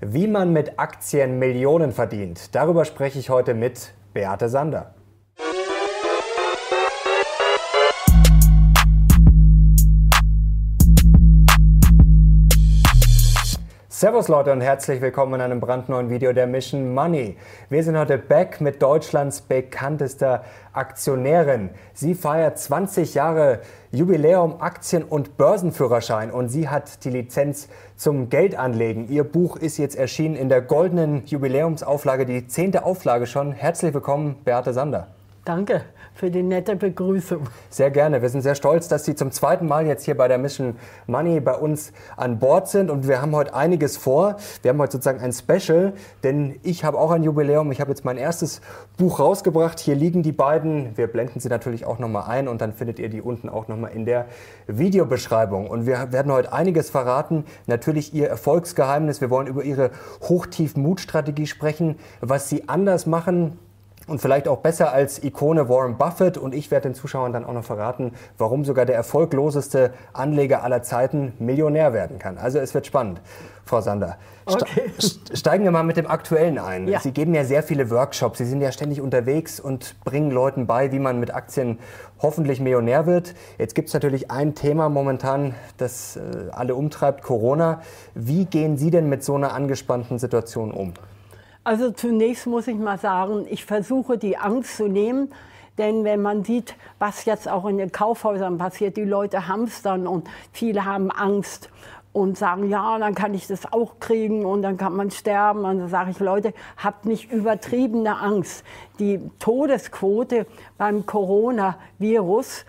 [0.00, 2.54] Wie man mit Aktien Millionen verdient.
[2.54, 4.95] Darüber spreche ich heute mit Beate Sander.
[13.98, 17.38] Servus Leute und herzlich willkommen in einem brandneuen Video der Mission Money.
[17.70, 20.44] Wir sind heute back mit Deutschlands bekanntester
[20.74, 21.70] Aktionärin.
[21.94, 23.60] Sie feiert 20 Jahre
[23.92, 29.08] Jubiläum Aktien- und Börsenführerschein und sie hat die Lizenz zum Geldanlegen.
[29.08, 33.52] Ihr Buch ist jetzt erschienen in der goldenen Jubiläumsauflage, die zehnte Auflage schon.
[33.52, 35.06] Herzlich willkommen, Beate Sander.
[35.46, 37.46] Danke für die nette Begrüßung.
[37.68, 38.22] Sehr gerne.
[38.22, 40.76] Wir sind sehr stolz, dass Sie zum zweiten Mal jetzt hier bei der Mission
[41.06, 44.36] Money bei uns an Bord sind und wir haben heute einiges vor.
[44.62, 45.92] Wir haben heute sozusagen ein Special,
[46.24, 47.70] denn ich habe auch ein Jubiläum.
[47.70, 48.62] Ich habe jetzt mein erstes
[48.96, 49.78] Buch rausgebracht.
[49.78, 50.96] Hier liegen die beiden.
[50.96, 53.92] Wir blenden sie natürlich auch nochmal ein und dann findet ihr die unten auch nochmal
[53.92, 54.24] in der
[54.68, 55.66] Videobeschreibung.
[55.66, 57.44] Und wir werden heute einiges verraten.
[57.66, 59.20] Natürlich Ihr Erfolgsgeheimnis.
[59.20, 59.90] Wir wollen über Ihre
[60.22, 63.58] Hochtief-Mut-Strategie sprechen, was Sie anders machen
[64.06, 66.38] und vielleicht auch besser als Ikone Warren Buffett.
[66.38, 70.82] Und ich werde den Zuschauern dann auch noch verraten, warum sogar der erfolgloseste Anleger aller
[70.82, 72.38] Zeiten Millionär werden kann.
[72.38, 73.20] Also es wird spannend,
[73.64, 74.16] Frau Sander.
[74.48, 74.92] Okay.
[75.34, 76.86] Steigen wir mal mit dem Aktuellen ein.
[76.86, 77.00] Ja.
[77.00, 78.38] Sie geben ja sehr viele Workshops.
[78.38, 81.78] Sie sind ja ständig unterwegs und bringen Leuten bei, wie man mit Aktien
[82.22, 83.34] hoffentlich Millionär wird.
[83.58, 86.20] Jetzt gibt es natürlich ein Thema momentan, das äh,
[86.52, 87.80] alle umtreibt, Corona.
[88.14, 90.94] Wie gehen Sie denn mit so einer angespannten Situation um?
[91.66, 95.34] Also zunächst muss ich mal sagen, ich versuche die Angst zu nehmen.
[95.78, 100.28] Denn wenn man sieht, was jetzt auch in den Kaufhäusern passiert, die Leute hamstern und
[100.52, 101.70] viele haben Angst
[102.12, 105.64] und sagen, ja, dann kann ich das auch kriegen und dann kann man sterben.
[105.64, 108.62] Und dann sage ich, Leute, habt nicht übertriebene Angst.
[109.00, 110.46] Die Todesquote
[110.78, 112.64] beim Coronavirus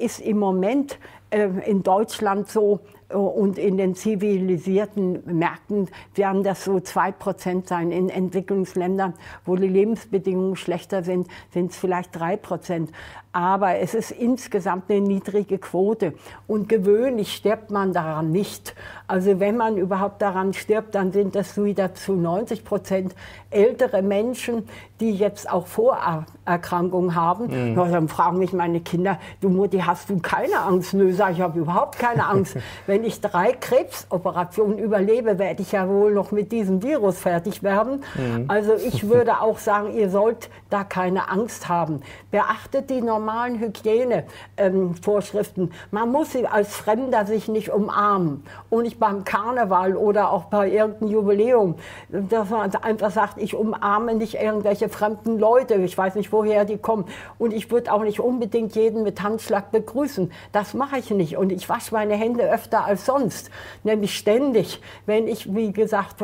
[0.00, 0.98] ist im Moment
[1.30, 2.80] äh, in Deutschland so,
[3.12, 7.90] und in den zivilisierten Märkten werden das so zwei Prozent sein.
[7.90, 12.90] In Entwicklungsländern, wo die Lebensbedingungen schlechter sind, sind es vielleicht drei Prozent
[13.32, 16.12] aber es ist insgesamt eine niedrige Quote.
[16.46, 18.74] Und gewöhnlich stirbt man daran nicht.
[19.06, 23.14] Also wenn man überhaupt daran stirbt, dann sind das wieder zu 90 Prozent
[23.50, 24.68] ältere Menschen,
[25.00, 27.72] die jetzt auch Vorerkrankungen haben.
[27.72, 27.74] Mhm.
[27.74, 30.94] Dann fragen mich meine Kinder, du Mutti, hast du keine Angst?
[30.94, 32.56] Nö, sag ich, ich habe überhaupt keine Angst.
[32.86, 38.04] wenn ich drei Krebsoperationen überlebe, werde ich ja wohl noch mit diesem Virus fertig werden.
[38.14, 38.44] Mhm.
[38.48, 42.02] Also ich würde auch sagen, ihr sollt da keine Angst haben.
[42.30, 45.64] Beachtet die normalen normalen Hygienevorschriften.
[45.64, 48.44] Ähm, man muss sie als Fremder sich nicht umarmen.
[48.68, 51.76] Und nicht beim Karneval oder auch bei irgendeinem Jubiläum.
[52.08, 55.74] Dass man einfach sagt, ich umarme nicht irgendwelche fremden Leute.
[55.76, 57.04] Ich weiß nicht, woher die kommen.
[57.38, 60.32] Und ich würde auch nicht unbedingt jeden mit Handschlag begrüßen.
[60.50, 61.36] Das mache ich nicht.
[61.36, 63.50] Und ich wasche meine Hände öfter als sonst.
[63.84, 64.80] Nämlich ständig.
[65.06, 66.16] Wenn ich, wie gesagt,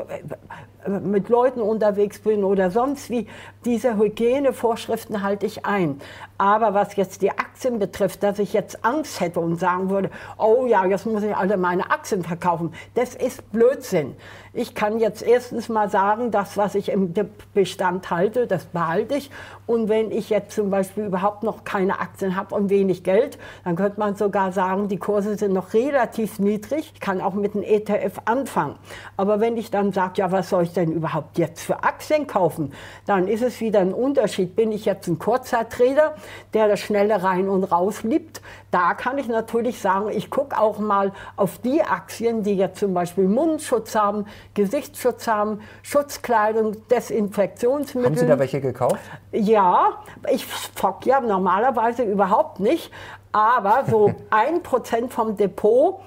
[0.86, 3.26] mit Leuten unterwegs bin oder sonst wie,
[3.64, 6.00] diese Hygienevorschriften halte ich ein.
[6.38, 10.66] Aber was jetzt die Aktien betrifft, dass ich jetzt Angst hätte und sagen würde, oh
[10.66, 14.14] ja, jetzt muss ich alle meine Aktien verkaufen, das ist Blödsinn.
[14.52, 17.12] Ich kann jetzt erstens mal sagen, das, was ich im
[17.54, 19.30] Bestand halte, das behalte ich.
[19.66, 23.76] Und wenn ich jetzt zum Beispiel überhaupt noch keine Aktien habe und wenig Geld, dann
[23.76, 26.92] könnte man sogar sagen, die Kurse sind noch relativ niedrig.
[26.94, 28.76] Ich kann auch mit einem ETF anfangen.
[29.18, 32.72] Aber wenn ich dann sage, ja, was soll ich denn überhaupt jetzt für Aktien kaufen,
[33.04, 34.56] dann ist es wieder ein Unterschied.
[34.56, 36.14] Bin ich jetzt ein Kurzzeittrader,
[36.54, 38.40] der das schnelle rein und raus liebt?
[38.70, 42.94] Da kann ich natürlich sagen, ich gucke auch mal auf die Aktien, die jetzt zum
[42.94, 48.10] Beispiel Mundschutz haben, Gesichtsschutz haben, Schutzkleidung, Desinfektionsmittel.
[48.10, 49.00] Haben Sie da welche gekauft?
[49.32, 52.90] Ja, ich fock ja normalerweise überhaupt nicht,
[53.32, 56.00] aber so ein Prozent vom Depot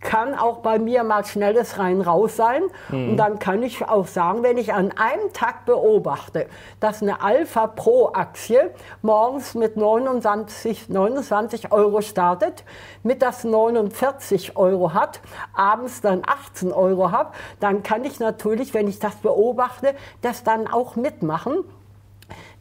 [0.00, 2.62] kann auch bei mir mal schnelles rein-raus sein.
[2.88, 3.10] Mhm.
[3.10, 6.46] Und dann kann ich auch sagen, wenn ich an einem Tag beobachte,
[6.80, 8.70] dass eine Alpha Pro Aktie
[9.02, 12.64] morgens mit 29, 29 Euro startet,
[13.02, 15.20] mit das 49 Euro hat,
[15.54, 20.66] abends dann 18 Euro hat, dann kann ich natürlich, wenn ich das beobachte, das dann
[20.66, 21.64] auch mitmachen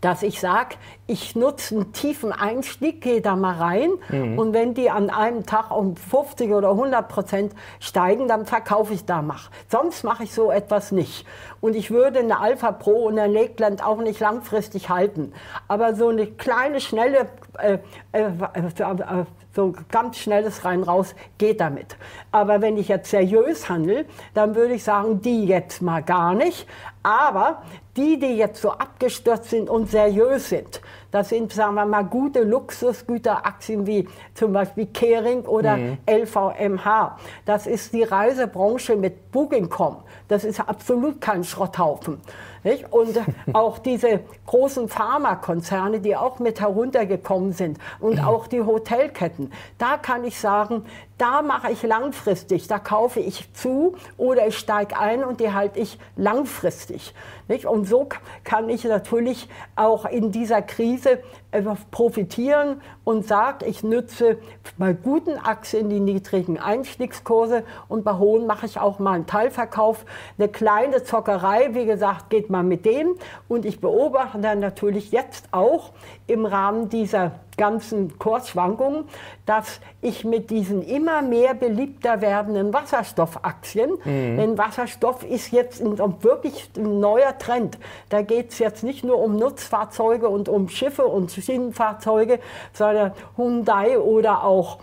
[0.01, 0.75] dass ich sage,
[1.07, 4.39] ich nutze einen tiefen Einstieg, gehe da mal rein mhm.
[4.39, 9.05] und wenn die an einem Tag um 50 oder 100 Prozent steigen, dann verkaufe ich
[9.05, 9.37] da mal.
[9.67, 11.25] Sonst mache ich so etwas nicht.
[11.61, 15.33] Und ich würde eine Alpha Pro und eine Lakeland auch nicht langfristig halten.
[15.67, 17.79] Aber so eine kleine, schnelle, äh,
[18.13, 21.97] äh, äh, so ganz schnelles rein raus geht damit.
[22.31, 26.67] Aber wenn ich jetzt seriös handle, dann würde ich sagen, die jetzt mal gar nicht.
[27.03, 27.63] Aber
[27.95, 30.81] die, die jetzt so abgestürzt sind und seriös sind,
[31.11, 35.97] das sind, sagen wir mal, gute Luxusgüteraktien wie zum Beispiel Kering oder mhm.
[36.07, 37.17] LVMH.
[37.45, 39.97] Das ist die Reisebranche mit Booking.com.
[40.27, 42.21] Das ist absolut kein Schrotthaufen.
[42.63, 42.91] Nicht?
[42.91, 43.19] Und
[43.53, 50.23] auch diese großen Pharmakonzerne, die auch mit heruntergekommen sind und auch die Hotelketten, da kann
[50.23, 50.85] ich sagen,
[51.19, 55.79] da mache ich langfristig, da kaufe ich zu oder ich steige ein und die halte
[55.79, 57.13] ich langfristig.
[57.49, 57.65] Nicht?
[57.65, 58.07] Und so
[58.43, 61.19] kann ich natürlich auch in dieser Krise
[61.51, 61.61] äh,
[61.91, 64.37] profitieren und sage, ich nütze
[64.77, 70.05] bei guten Aktien die niedrigen Einstiegskurse und bei hohen mache ich auch mal einen Teilverkauf.
[70.37, 73.15] Eine kleine Zockerei, wie gesagt, geht mal mit dem
[73.47, 75.91] und ich beobachte dann natürlich jetzt auch
[76.27, 79.03] im Rahmen dieser ganzen Kursschwankungen,
[79.45, 84.37] dass ich mit diesen immer mehr beliebter werdenden Wasserstoffaktien, mhm.
[84.37, 87.77] denn Wasserstoff ist jetzt ein, wirklich ein neuer Trend.
[88.09, 92.39] Da geht es jetzt nicht nur um Nutzfahrzeuge und um Schiffe und Schienenfahrzeuge,
[92.73, 94.79] sondern Hyundai oder auch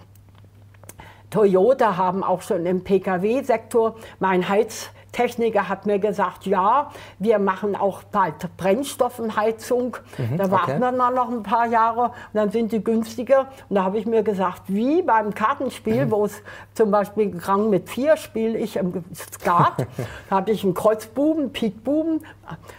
[1.31, 7.75] Toyota haben auch schon im Pkw-Sektor mein Heiz Techniker hat mir gesagt, ja, wir machen
[7.75, 9.97] auch bald Brennstoffenheizung.
[10.19, 10.81] Mhm, da warten okay.
[10.81, 13.47] wir mal noch ein paar Jahre und dann sind die günstiger.
[13.71, 16.11] Und da habe ich mir gesagt, wie beim Kartenspiel, mhm.
[16.11, 16.43] wo es
[16.75, 19.87] zum Beispiel Rang mit vier spiele ich im Skat,
[20.29, 22.21] da habe ich einen Kreuzbuben, Pikbuben,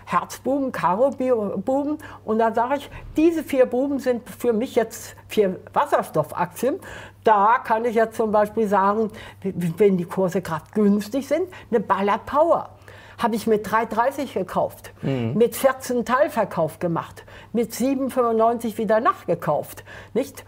[0.06, 6.80] Herzbuben, Karo-Buben und dann sage ich, diese vier Buben sind für mich jetzt vier Wasserstoffaktien
[7.28, 9.12] da kann ich jetzt zum Beispiel sagen,
[9.44, 12.70] wenn die Kurse gerade günstig sind, eine Baller Power
[13.18, 15.34] habe ich mit 3,30 gekauft, mhm.
[15.36, 19.84] mit 14 Teilverkauf gemacht, mit 7,95 wieder nachgekauft,
[20.14, 20.46] nicht?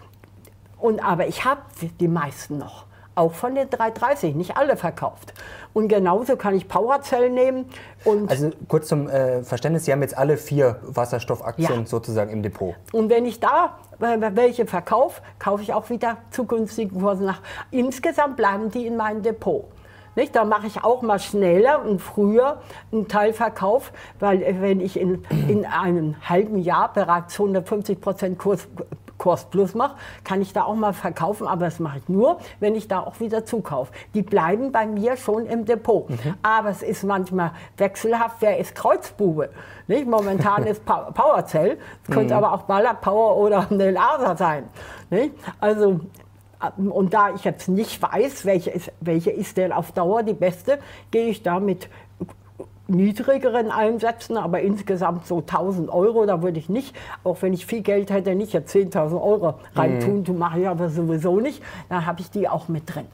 [0.78, 1.62] Und aber ich habe
[2.00, 2.86] die meisten noch
[3.20, 5.34] auch von den 330, nicht alle verkauft.
[5.74, 7.66] Und genauso kann ich Powerzellen nehmen.
[8.06, 11.86] Und also kurz zum äh, Verständnis, Sie haben jetzt alle vier Wasserstoffaktien ja.
[11.86, 12.76] sozusagen im Depot.
[12.92, 17.42] Und wenn ich da äh, welche verkaufe, kaufe ich auch wieder zu günstigen Kursen nach.
[17.70, 19.66] Insgesamt bleiben die in meinem Depot.
[20.16, 20.36] Nicht?
[20.36, 22.62] Da mache ich auch mal schneller und früher
[22.92, 28.68] einen Teilverkauf, weil äh, wenn ich in, in einem halben Jahr bereits 150 Prozent Kurs,
[29.20, 32.74] Kurs Plus mache, kann ich da auch mal verkaufen, aber das mache ich nur, wenn
[32.74, 33.92] ich da auch wieder zukaufe.
[34.16, 36.10] Die bleiben bei mir schon im Depot.
[36.10, 36.36] Mhm.
[36.42, 39.50] Aber es ist manchmal wechselhaft, wer ist Kreuzbube?
[39.86, 40.08] Nicht?
[40.08, 42.44] Momentan ist Powercell, es könnte mhm.
[42.44, 44.64] aber auch Baller Power oder eine Laser sein.
[45.12, 45.36] Nicht?
[45.60, 46.00] Also
[46.78, 50.80] und da ich jetzt nicht weiß, welche ist, welche ist denn auf Dauer die beste,
[51.10, 51.90] gehe ich da mit
[52.90, 57.82] niedrigeren einsetzen, aber insgesamt so 1000 Euro, da würde ich nicht, auch wenn ich viel
[57.82, 60.38] Geld hätte, nicht jetzt 10.000 Euro reintun, mhm.
[60.38, 63.06] mache ich aber sowieso nicht, dann habe ich die auch mit drin.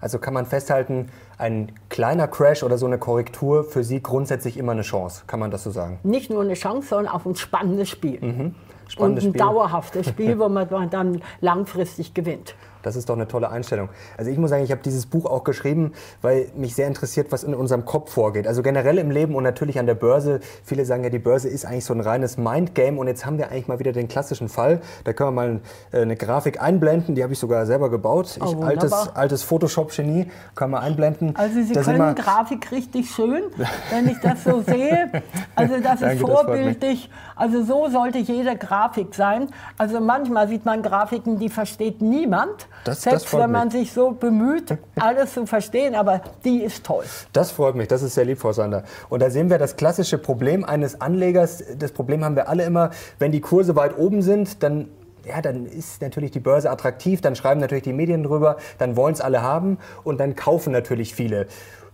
[0.00, 1.08] Also kann man festhalten,
[1.38, 5.50] ein kleiner Crash oder so eine Korrektur für Sie grundsätzlich immer eine Chance, kann man
[5.50, 5.98] das so sagen?
[6.02, 8.20] Nicht nur eine Chance, sondern auch ein spannendes Spiel.
[8.20, 8.54] Mhm.
[8.86, 9.32] Spannendes und ein Spiel.
[9.32, 12.54] dauerhaftes Spiel, wo man dann langfristig gewinnt.
[12.84, 13.88] Das ist doch eine tolle Einstellung.
[14.16, 15.92] Also ich muss sagen, ich habe dieses Buch auch geschrieben,
[16.22, 18.46] weil mich sehr interessiert, was in unserem Kopf vorgeht.
[18.46, 20.40] Also generell im Leben und natürlich an der Börse.
[20.64, 23.50] Viele sagen ja, die Börse ist eigentlich so ein reines Mindgame und jetzt haben wir
[23.50, 24.80] eigentlich mal wieder den klassischen Fall.
[25.04, 25.60] Da können wir mal
[25.92, 28.36] äh, eine Grafik einblenden, die habe ich sogar selber gebaut.
[28.36, 31.34] Ich, oh, altes, altes Photoshop-Genie, können wir einblenden.
[31.36, 33.44] Also Sie das können Grafik richtig schön,
[33.90, 35.22] wenn ich das so sehe.
[35.56, 37.10] Also das ist vorbildlich.
[37.36, 39.48] Also so sollte jede Grafik sein.
[39.78, 42.66] Also manchmal sieht man Grafiken, die versteht niemand.
[42.84, 43.76] Das, Selbst das wenn man mich.
[43.76, 47.04] sich so bemüht, alles zu verstehen, aber die ist toll.
[47.32, 48.84] Das freut mich, das ist sehr lieb, Frau Sander.
[49.08, 51.64] Und da sehen wir das klassische Problem eines Anlegers.
[51.78, 54.88] Das Problem haben wir alle immer, wenn die Kurse weit oben sind, dann
[55.26, 59.14] ja, dann ist natürlich die Börse attraktiv, dann schreiben natürlich die Medien drüber, dann wollen
[59.14, 61.46] es alle haben und dann kaufen natürlich viele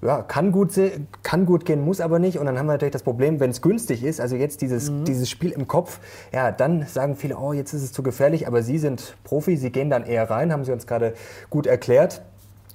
[0.02, 0.72] ja, kann gut,
[1.22, 2.38] kann gut gehen, muss aber nicht.
[2.38, 5.04] Und dann haben wir natürlich das Problem, wenn es günstig ist, also jetzt dieses, mhm.
[5.04, 6.00] dieses Spiel im Kopf,
[6.32, 9.70] ja, dann sagen viele, oh, jetzt ist es zu gefährlich, aber Sie sind Profi, Sie
[9.70, 11.14] gehen dann eher rein, haben Sie uns gerade
[11.50, 12.22] gut erklärt.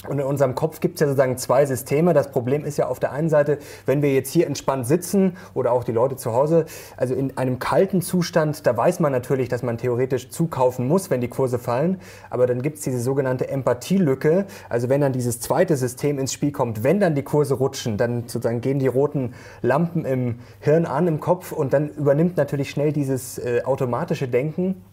[0.07, 2.13] Und in unserem Kopf gibt es ja sozusagen zwei Systeme.
[2.13, 5.71] Das Problem ist ja auf der einen Seite, wenn wir jetzt hier entspannt sitzen oder
[5.71, 6.65] auch die Leute zu Hause,
[6.97, 11.21] also in einem kalten Zustand, da weiß man natürlich, dass man theoretisch zukaufen muss, wenn
[11.21, 11.99] die Kurse fallen.
[12.29, 14.45] Aber dann gibt es diese sogenannte Empathielücke.
[14.69, 18.21] Also wenn dann dieses zweite System ins Spiel kommt, wenn dann die Kurse rutschen, dann
[18.27, 22.91] sozusagen gehen die roten Lampen im Hirn an, im Kopf und dann übernimmt natürlich schnell
[22.91, 24.83] dieses äh, automatische Denken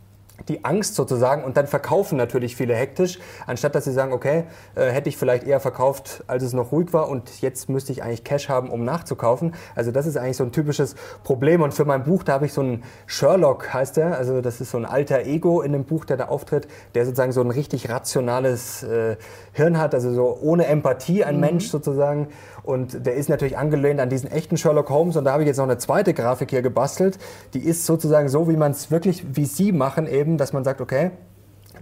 [0.48, 4.44] die Angst sozusagen und dann verkaufen natürlich viele hektisch, anstatt dass sie sagen, okay,
[4.74, 8.02] äh, hätte ich vielleicht eher verkauft, als es noch ruhig war und jetzt müsste ich
[8.02, 9.54] eigentlich Cash haben, um nachzukaufen.
[9.74, 10.94] Also das ist eigentlich so ein typisches
[11.24, 14.60] Problem und für mein Buch, da habe ich so einen Sherlock, heißt der, also das
[14.60, 17.50] ist so ein alter Ego in dem Buch, der da auftritt, der sozusagen so ein
[17.50, 19.16] richtig rationales äh,
[19.52, 21.40] Hirn hat, also so ohne Empathie ein mhm.
[21.40, 22.28] Mensch sozusagen
[22.62, 25.16] und der ist natürlich angelehnt an diesen echten Sherlock Holmes.
[25.16, 27.18] Und da habe ich jetzt noch eine zweite Grafik hier gebastelt,
[27.54, 30.80] die ist sozusagen so, wie man es wirklich, wie Sie machen eben, dass man sagt,
[30.80, 31.10] okay,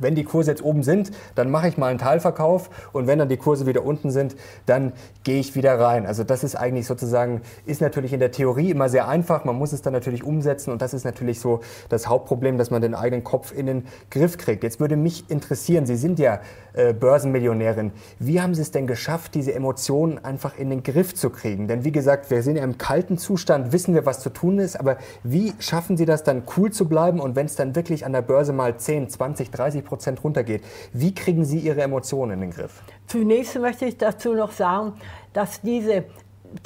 [0.00, 3.28] wenn die Kurse jetzt oben sind, dann mache ich mal einen Teilverkauf und wenn dann
[3.28, 4.92] die Kurse wieder unten sind, dann
[5.24, 6.06] gehe ich wieder rein.
[6.06, 9.72] Also das ist eigentlich sozusagen, ist natürlich in der Theorie immer sehr einfach, man muss
[9.72, 13.24] es dann natürlich umsetzen und das ist natürlich so das Hauptproblem, dass man den eigenen
[13.24, 14.62] Kopf in den Griff kriegt.
[14.62, 16.40] Jetzt würde mich interessieren, Sie sind ja
[16.72, 21.30] äh, Börsenmillionärin, wie haben Sie es denn geschafft, diese Emotionen einfach in den Griff zu
[21.30, 21.68] kriegen?
[21.68, 24.78] Denn wie gesagt, wir sind ja im kalten Zustand, wissen wir, was zu tun ist,
[24.78, 28.12] aber wie schaffen Sie das dann cool zu bleiben und wenn es dann wirklich an
[28.12, 30.62] der Börse mal 10, 20, 30 Prozent runtergeht,
[30.94, 32.82] wie kriegen Sie Ihre Emotionen in den Griff?
[33.06, 34.94] Zunächst möchte ich dazu noch sagen,
[35.34, 36.04] dass diese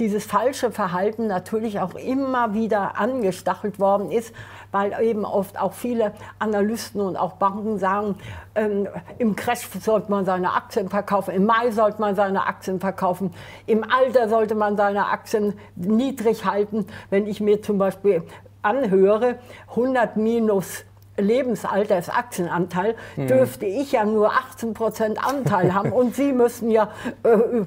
[0.00, 4.34] dieses falsche Verhalten natürlich auch immer wieder angestachelt worden ist,
[4.72, 8.16] weil eben oft auch viele Analysten und auch Banken sagen,
[8.54, 8.88] ähm,
[9.18, 13.32] im Crash sollte man seine Aktien verkaufen, im Mai sollte man seine Aktien verkaufen,
[13.66, 16.86] im Alter sollte man seine Aktien niedrig halten.
[17.10, 18.22] Wenn ich mir zum Beispiel
[18.62, 19.38] anhöre,
[19.70, 20.84] 100 minus
[21.16, 23.26] Lebensaltersaktienanteil, mhm.
[23.26, 26.90] dürfte ich ja nur 18 Prozent Anteil haben und Sie müssen ja
[27.22, 27.64] äh,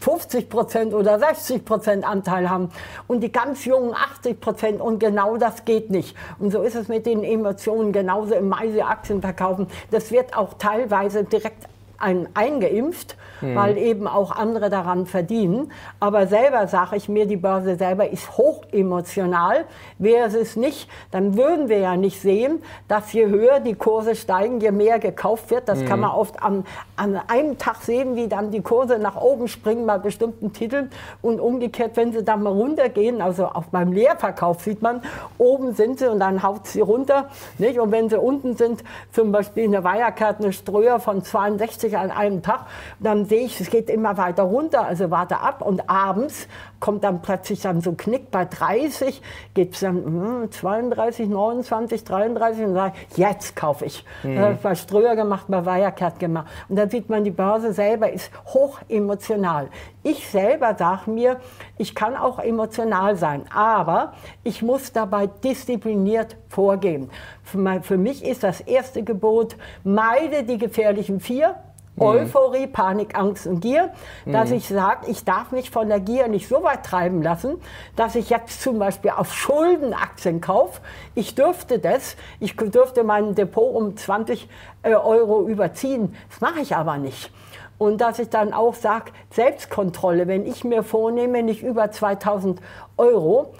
[0.00, 2.70] 50 Prozent oder 60 Prozent Anteil haben
[3.06, 6.16] und die ganz Jungen 80 Prozent und genau das geht nicht.
[6.38, 9.68] Und so ist es mit den Emotionen genauso im Mai Sie Aktien verkaufen.
[9.90, 11.66] Das wird auch teilweise direkt
[11.98, 13.54] ein, eingeimpft mhm.
[13.54, 15.72] weil eben auch andere daran verdienen.
[16.00, 19.64] Aber selber sage ich mir, die Börse selber ist hoch emotional.
[19.98, 24.60] Wäre es nicht, dann würden wir ja nicht sehen, dass je höher die Kurse steigen,
[24.60, 25.68] je mehr gekauft wird.
[25.68, 25.86] Das mhm.
[25.86, 26.64] kann man oft an,
[26.96, 30.90] an einem Tag sehen, wie dann die Kurse nach oben springen bei bestimmten Titeln
[31.22, 35.02] und umgekehrt, wenn sie dann mal runtergehen, also auch beim Leerverkauf sieht man,
[35.38, 37.28] oben sind sie und dann haut sie runter.
[37.58, 37.78] Nicht?
[37.78, 42.42] Und wenn sie unten sind, zum Beispiel eine Wirecard, eine Ströer von 62 an einem
[42.42, 42.66] Tag,
[43.00, 45.62] dann sehe ich, es geht immer weiter runter, also warte ab.
[45.62, 46.48] Und abends
[46.80, 49.22] kommt dann plötzlich dann so ein Knick bei 30,
[49.54, 54.04] geht es dann hm, 32, 29, 33 und sage jetzt kaufe ich.
[54.22, 54.34] Mhm.
[54.34, 56.46] Das habe ich bei Ströer gemacht, bei Wirecard gemacht.
[56.68, 59.68] Und dann sieht man, die Börse selber ist hoch emotional.
[60.02, 61.40] Ich selber sage mir,
[61.76, 64.12] ich kann auch emotional sein, aber
[64.44, 67.10] ich muss dabei diszipliniert vorgehen.
[67.44, 71.56] Für mich ist das erste Gebot, meide die gefährlichen vier.
[72.00, 73.92] Euphorie, Panik, Angst und Gier,
[74.26, 74.56] dass mhm.
[74.56, 77.56] ich sage, ich darf mich von der Gier nicht so weit treiben lassen,
[77.96, 80.80] dass ich jetzt zum Beispiel auf Schuldenaktien kaufe.
[81.14, 84.48] Ich dürfte das, ich dürfte mein Depot um 20
[84.82, 86.14] äh, Euro überziehen.
[86.30, 87.32] Das mache ich aber nicht.
[87.78, 92.60] Und dass ich dann auch sage, Selbstkontrolle, wenn ich mir vornehme, nicht über 2000
[92.96, 93.54] Euro,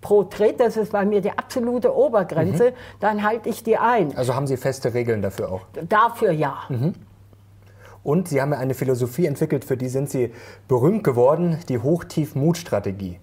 [0.00, 2.74] pro Tritt, das ist bei mir die absolute Obergrenze, mhm.
[3.00, 4.16] dann halte ich die ein.
[4.16, 5.62] Also haben Sie feste Regeln dafür auch?
[5.88, 6.58] Dafür ja.
[6.68, 6.94] Mhm.
[8.04, 10.30] Und Sie haben ja eine Philosophie entwickelt, für die sind Sie
[10.68, 13.18] berühmt geworden, die Hoch-Tief-Mut-Strategie.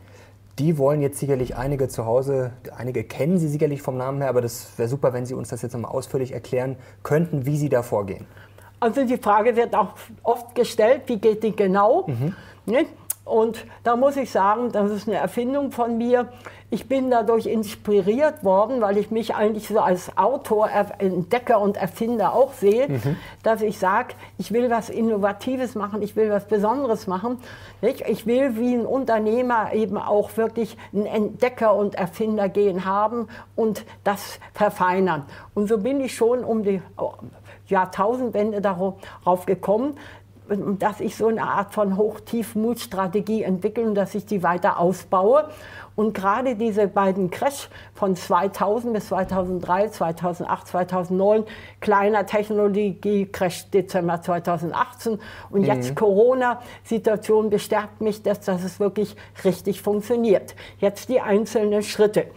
[0.60, 4.42] Die wollen jetzt sicherlich einige zu Hause, einige kennen Sie sicherlich vom Namen her, aber
[4.42, 7.84] das wäre super, wenn Sie uns das jetzt nochmal ausführlich erklären könnten, wie Sie da
[7.84, 8.26] vorgehen.
[8.80, 12.08] Also die Frage wird auch oft gestellt, wie geht die genau?
[12.08, 12.36] Mhm.
[13.24, 16.30] Und da muss ich sagen, das ist eine Erfindung von mir.
[16.72, 22.34] Ich bin dadurch inspiriert worden, weil ich mich eigentlich so als Autor, Entdecker und Erfinder
[22.34, 23.18] auch sehe, mhm.
[23.44, 27.38] dass ich sage, ich will was Innovatives machen, ich will was Besonderes machen.
[27.82, 28.02] Nicht?
[28.08, 33.86] Ich will wie ein Unternehmer eben auch wirklich einen Entdecker und Erfinder gehen haben und
[34.04, 35.26] das verfeinern.
[35.54, 36.82] Und so bin ich schon um die
[37.68, 39.98] Jahrtausendwende darauf gekommen,
[40.80, 45.50] dass ich so eine Art von Hoch-Tief-Mut-Strategie entwickle und dass ich die weiter ausbaue.
[45.96, 51.44] Und gerade diese beiden Crash von 2000 bis 2003, 2008, 2009,
[51.80, 55.20] kleiner Technologie-Crash Dezember 2018
[55.50, 55.68] und mhm.
[55.68, 60.56] jetzt Corona-Situation bestärkt mich, dass, dass es wirklich richtig funktioniert.
[60.80, 62.28] Jetzt die einzelnen Schritte.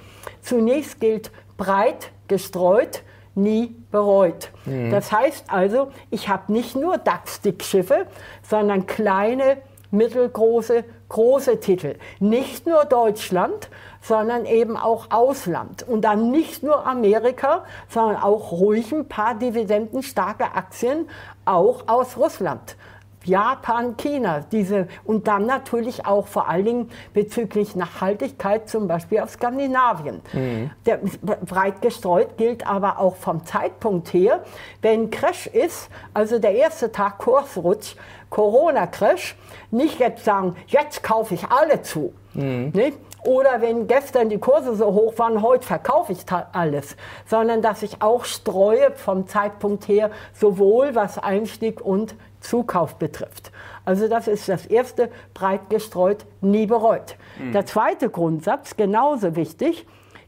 [0.41, 3.03] Zunächst gilt breit gestreut,
[3.35, 4.51] nie bereut.
[4.65, 4.91] Mhm.
[4.91, 8.07] Das heißt also, ich habe nicht nur DAX-Dickschiffe,
[8.43, 9.59] sondern kleine,
[9.91, 11.97] mittelgroße, große Titel.
[12.19, 13.69] Nicht nur Deutschland,
[14.01, 15.83] sondern eben auch Ausland.
[15.83, 21.09] Und dann nicht nur Amerika, sondern auch ruhig ein paar dividendenstarke Aktien,
[21.45, 22.77] auch aus Russland.
[23.25, 29.31] Japan, China, diese und dann natürlich auch vor allen Dingen bezüglich Nachhaltigkeit zum Beispiel auf
[29.31, 30.21] Skandinavien.
[30.33, 30.71] Mhm.
[30.87, 34.45] Der, breit gestreut gilt aber auch vom Zeitpunkt her,
[34.83, 37.97] wenn Crash ist, also der erste Tag Kursrutsch,
[38.31, 39.37] Corona-Crash,
[39.71, 42.13] nicht jetzt sagen, jetzt kaufe ich alle zu.
[42.35, 42.73] Mhm.
[42.75, 42.99] Nicht?
[43.25, 46.97] Oder wenn gestern die Kurse so hoch waren, heute verkaufe ich alles.
[47.27, 52.15] Sondern dass ich auch streue vom Zeitpunkt her, sowohl was Einstieg und
[52.45, 53.51] Zukauf betrifft.
[53.85, 57.17] Also das ist das erste, breit gestreut, nie bereut.
[57.39, 57.53] Mhm.
[57.53, 59.87] Der zweite Grundsatz, genauso wichtig,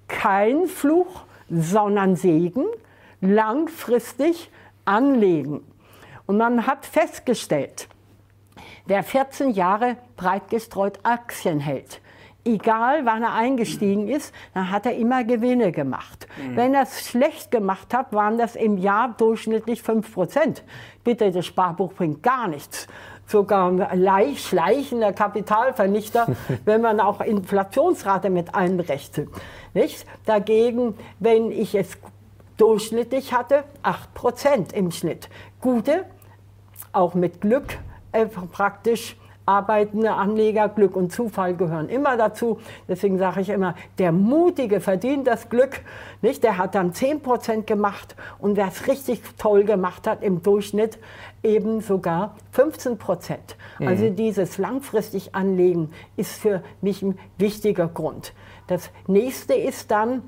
[0.09, 2.65] kein Fluch, sondern Segen,
[3.21, 4.51] langfristig
[4.85, 5.63] anlegen.
[6.27, 7.89] Und man hat festgestellt,
[8.87, 12.01] wer 14 Jahre breit gestreut Aktien hält,
[12.47, 16.27] egal wann er eingestiegen ist, dann hat er immer Gewinne gemacht.
[16.37, 16.57] Mhm.
[16.57, 20.63] Wenn er es schlecht gemacht hat, waren das im Jahr durchschnittlich 5 Prozent.
[21.05, 22.87] Bitte, das Sparbuch bringt gar nichts.
[23.27, 26.29] Sogar ein schleichender Kapitalvernichter,
[26.65, 29.29] wenn man auch Inflationsrate mit einberechnet.
[29.75, 30.07] Nicht?
[30.25, 31.99] Dagegen, wenn ich es
[32.57, 35.29] durchschnittlich hatte, 8 Prozent im Schnitt.
[35.61, 36.05] Gute,
[36.93, 37.79] auch mit Glück
[38.13, 42.59] äh, praktisch arbeitende Anleger, Glück und Zufall gehören immer dazu.
[42.89, 45.81] Deswegen sage ich immer, der Mutige verdient das Glück.
[46.21, 46.43] Nicht?
[46.43, 50.99] Der hat dann 10% gemacht und wer es richtig toll gemacht hat, im Durchschnitt
[51.45, 53.37] eben sogar 15%.
[53.79, 53.87] Mhm.
[53.89, 58.35] Also dieses langfristig Anlegen ist für mich ein wichtiger Grund.
[58.67, 60.23] Das nächste ist dann,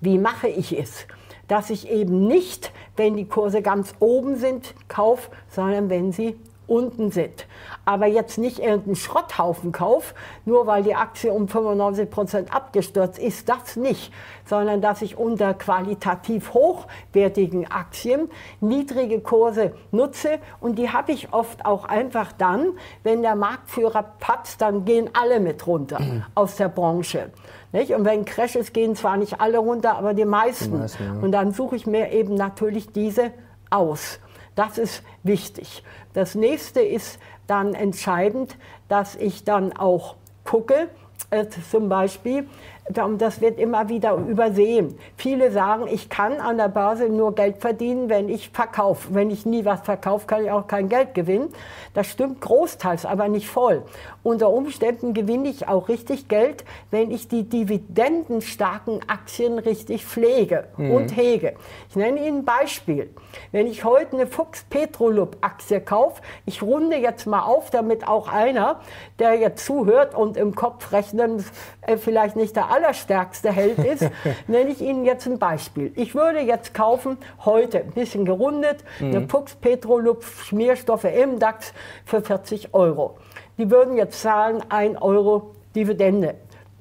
[0.00, 1.06] wie mache ich es?
[1.48, 6.36] Dass ich eben nicht, wenn die Kurse ganz oben sind, kaufe, sondern wenn sie
[6.72, 7.46] unten sind.
[7.84, 10.14] Aber jetzt nicht irgendeinen Schrotthaufen kauf,
[10.44, 14.12] nur weil die Aktie um 95 Prozent abgestürzt ist, das nicht,
[14.46, 21.66] sondern dass ich unter qualitativ hochwertigen Aktien niedrige Kurse nutze und die habe ich oft
[21.66, 26.24] auch einfach dann, wenn der Marktführer patzt, dann gehen alle mit runter mhm.
[26.34, 27.30] aus der Branche.
[27.72, 27.92] Nicht?
[27.92, 30.72] Und wenn Crashes gehen zwar nicht alle runter, aber die meisten.
[30.72, 31.12] Die meisten ja.
[31.20, 33.32] Und dann suche ich mir eben natürlich diese
[33.70, 34.18] aus.
[34.54, 35.82] Das ist wichtig.
[36.12, 38.56] Das nächste ist dann entscheidend,
[38.88, 40.88] dass ich dann auch gucke,
[41.30, 42.48] äh, zum Beispiel,
[42.88, 44.98] das wird immer wieder übersehen.
[45.16, 49.14] Viele sagen, ich kann an der Börse nur Geld verdienen, wenn ich verkaufe.
[49.14, 51.50] Wenn ich nie was verkaufe, kann ich auch kein Geld gewinnen.
[51.94, 53.82] Das stimmt großteils, aber nicht voll.
[54.24, 60.90] Unter Umständen gewinne ich auch richtig Geld, wenn ich die dividendenstarken Aktien richtig pflege mhm.
[60.90, 61.54] und hege.
[61.88, 63.10] Ich nenne Ihnen ein Beispiel.
[63.52, 68.28] Wenn ich heute eine Fuchs Petrolub Aktie kaufe, ich runde jetzt mal auf, damit auch
[68.28, 68.80] einer,
[69.18, 71.44] der jetzt zuhört und im Kopf rechnen,
[71.82, 74.10] äh, vielleicht nicht der allerstärkste Held ist,
[74.46, 75.92] nenne ich Ihnen jetzt ein Beispiel.
[75.94, 79.06] Ich würde jetzt kaufen, heute, ein bisschen gerundet, mhm.
[79.06, 81.72] eine Fuchs Petrolub Schmierstoffe im DAX
[82.04, 83.16] für 40 Euro.
[83.58, 86.34] Die würden jetzt zahlen 1 Euro Dividende.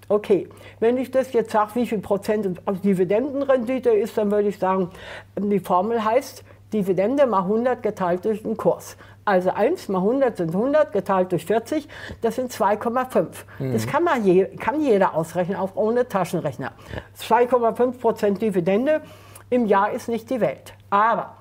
[0.09, 0.49] Okay,
[0.79, 4.89] wenn ich das jetzt sage, wie viel Prozent Dividendenrendite ist, dann würde ich sagen,
[5.37, 8.97] die Formel heißt Dividende mal 100 geteilt durch den Kurs.
[9.23, 11.87] Also 1 mal 100 sind 100, geteilt durch 40,
[12.21, 13.27] das sind 2,5.
[13.59, 13.73] Mhm.
[13.73, 16.71] Das kann, man je, kann jeder ausrechnen, auch ohne Taschenrechner.
[17.19, 19.01] 2,5 Prozent Dividende
[19.49, 20.73] im Jahr ist nicht die Welt.
[20.89, 21.35] Aber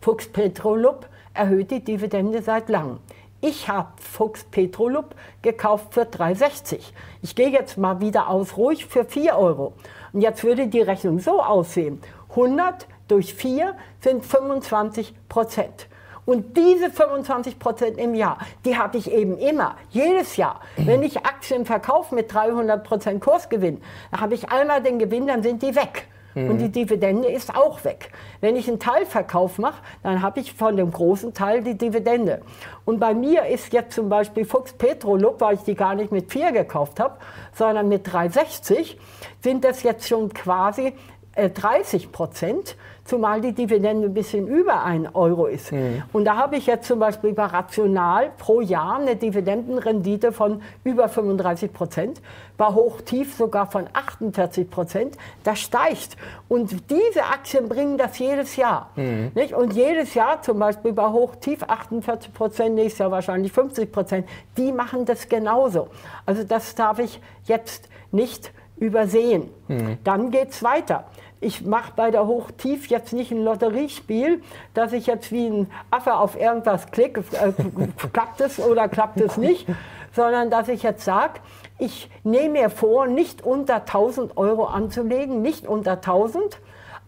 [0.00, 2.98] Fuchs Petrolub erhöht die Dividende seit langem.
[3.40, 6.80] Ich habe Fuchs Petrolub gekauft für 3,60.
[7.22, 9.74] Ich gehe jetzt mal wieder aus, ruhig für 4 Euro.
[10.12, 12.00] Und jetzt würde die Rechnung so aussehen.
[12.30, 15.86] 100 durch 4 sind 25 Prozent.
[16.28, 18.36] Und diese 25 Prozent im Jahr,
[18.66, 20.60] die habe ich eben immer, jedes Jahr.
[20.76, 25.42] Wenn ich Aktien verkaufe mit 300 Prozent Kursgewinn, dann habe ich einmal den Gewinn, dann
[25.42, 26.06] sind die weg.
[26.34, 26.50] Mhm.
[26.50, 28.10] Und die Dividende ist auch weg.
[28.42, 32.42] Wenn ich einen Teilverkauf mache, dann habe ich von dem großen Teil die Dividende.
[32.84, 36.30] Und bei mir ist jetzt zum Beispiel Fuchs Petrolub, weil ich die gar nicht mit
[36.30, 37.16] 4 gekauft habe,
[37.54, 38.96] sondern mit 3,60,
[39.40, 40.92] sind das jetzt schon quasi
[41.36, 42.76] 30 äh, Prozent
[43.08, 45.72] zumal die Dividende ein bisschen über 1 Euro ist.
[45.72, 46.02] Mhm.
[46.12, 51.08] Und da habe ich jetzt zum Beispiel bei Rational pro Jahr eine Dividendenrendite von über
[51.08, 52.20] 35 Prozent,
[52.58, 55.16] bei Hochtief sogar von 48 Prozent.
[55.42, 56.16] Das steigt.
[56.48, 58.90] Und diese Aktien bringen das jedes Jahr.
[58.96, 59.32] Mhm.
[59.34, 59.54] Nicht?
[59.54, 64.70] Und jedes Jahr zum Beispiel bei Hochtief 48 Prozent, nächstes Jahr wahrscheinlich 50 Prozent, die
[64.70, 65.88] machen das genauso.
[66.26, 69.50] Also das darf ich jetzt nicht übersehen.
[69.66, 69.98] Mhm.
[70.04, 71.06] Dann geht es weiter
[71.40, 74.42] ich mache bei der Hochtief jetzt nicht ein Lotteriespiel,
[74.74, 77.52] dass ich jetzt wie ein Affe auf irgendwas klicke, äh,
[78.12, 79.66] klappt es oder klappt es nicht,
[80.12, 81.40] sondern dass ich jetzt sage,
[81.78, 86.58] ich nehme mir vor, nicht unter 1000 Euro anzulegen, nicht unter 1000.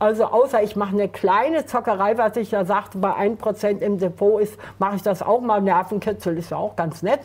[0.01, 4.41] Also außer ich mache eine kleine Zockerei, was ich ja sagte, bei 1% im Depot
[4.41, 5.61] ist, mache ich das auch mal.
[5.61, 7.21] Nervenkitzel ist ja auch ganz nett.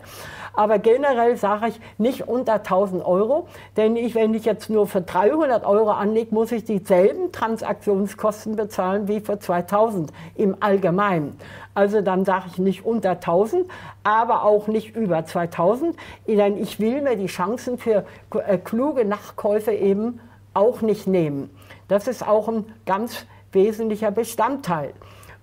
[0.54, 5.00] Aber generell sage ich nicht unter 1000 Euro, denn ich, wenn ich jetzt nur für
[5.00, 11.40] 300 Euro anlege, muss ich dieselben Transaktionskosten bezahlen wie für 2000 im Allgemeinen.
[11.76, 13.70] Also dann sage ich nicht unter 1000,
[14.04, 15.96] aber auch nicht über 2000,
[16.28, 18.04] denn ich will mir die Chancen für
[18.46, 20.20] äh, kluge Nachkäufe eben
[20.54, 21.50] auch nicht nehmen.
[21.88, 24.94] Das ist auch ein ganz wesentlicher Bestandteil.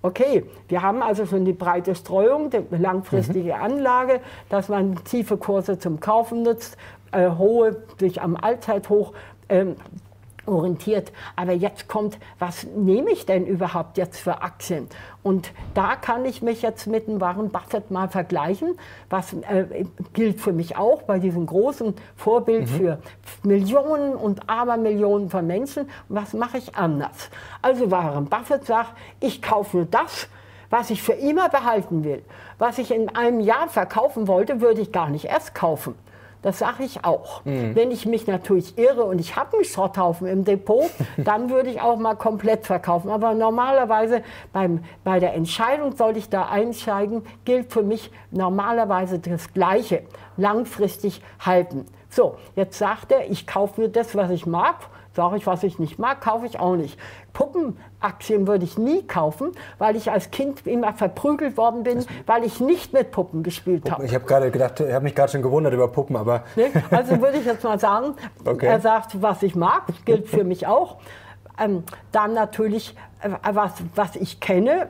[0.01, 3.61] Okay, wir haben also schon die breite Streuung, die langfristige mhm.
[3.61, 6.77] Anlage, dass man tiefe Kurse zum Kaufen nutzt,
[7.13, 9.13] äh, hohe sich am Allzeithoch
[9.47, 9.77] ähm,
[10.45, 11.11] orientiert.
[11.35, 14.87] Aber jetzt kommt, was nehme ich denn überhaupt jetzt für Aktien?
[15.21, 18.77] Und da kann ich mich jetzt mit dem Warren Buffett mal vergleichen,
[19.09, 22.75] was äh, gilt für mich auch bei diesem großen Vorbild mhm.
[22.75, 22.99] für
[23.43, 25.89] Millionen und Abermillionen von Menschen.
[26.09, 27.29] Was mache ich anders?
[27.61, 30.27] Also Warren Buffett sagt, ich kaufe nur das,
[30.69, 32.23] was ich für immer behalten will.
[32.57, 35.95] Was ich in einem Jahr verkaufen wollte, würde ich gar nicht erst kaufen.
[36.43, 37.43] Das sage ich auch.
[37.45, 37.75] Mhm.
[37.75, 41.81] Wenn ich mich natürlich irre und ich habe einen Schrotthaufen im Depot, dann würde ich
[41.81, 43.09] auch mal komplett verkaufen.
[43.09, 49.53] Aber normalerweise beim, bei der Entscheidung, soll ich da einsteigen, gilt für mich normalerweise das
[49.53, 50.03] Gleiche.
[50.37, 51.85] Langfristig halten.
[52.09, 54.75] So, jetzt sagt er, ich kaufe nur das, was ich mag.
[55.13, 56.99] Sage ich, was ich nicht mag, kaufe ich auch nicht.
[58.03, 62.59] Puppenaktien würde ich nie kaufen, weil ich als Kind immer verprügelt worden bin, weil ich
[62.59, 64.05] nicht mit Puppen gespielt habe.
[64.05, 66.43] Ich habe gerade gedacht, ich habe mich gerade schon gewundert über Puppen, aber.
[66.55, 66.65] Ne?
[66.91, 68.65] Also würde ich jetzt mal sagen, okay.
[68.65, 70.97] er sagt, was ich mag, gilt für mich auch.
[71.57, 74.89] Ähm, dann natürlich, äh, was, was ich kenne,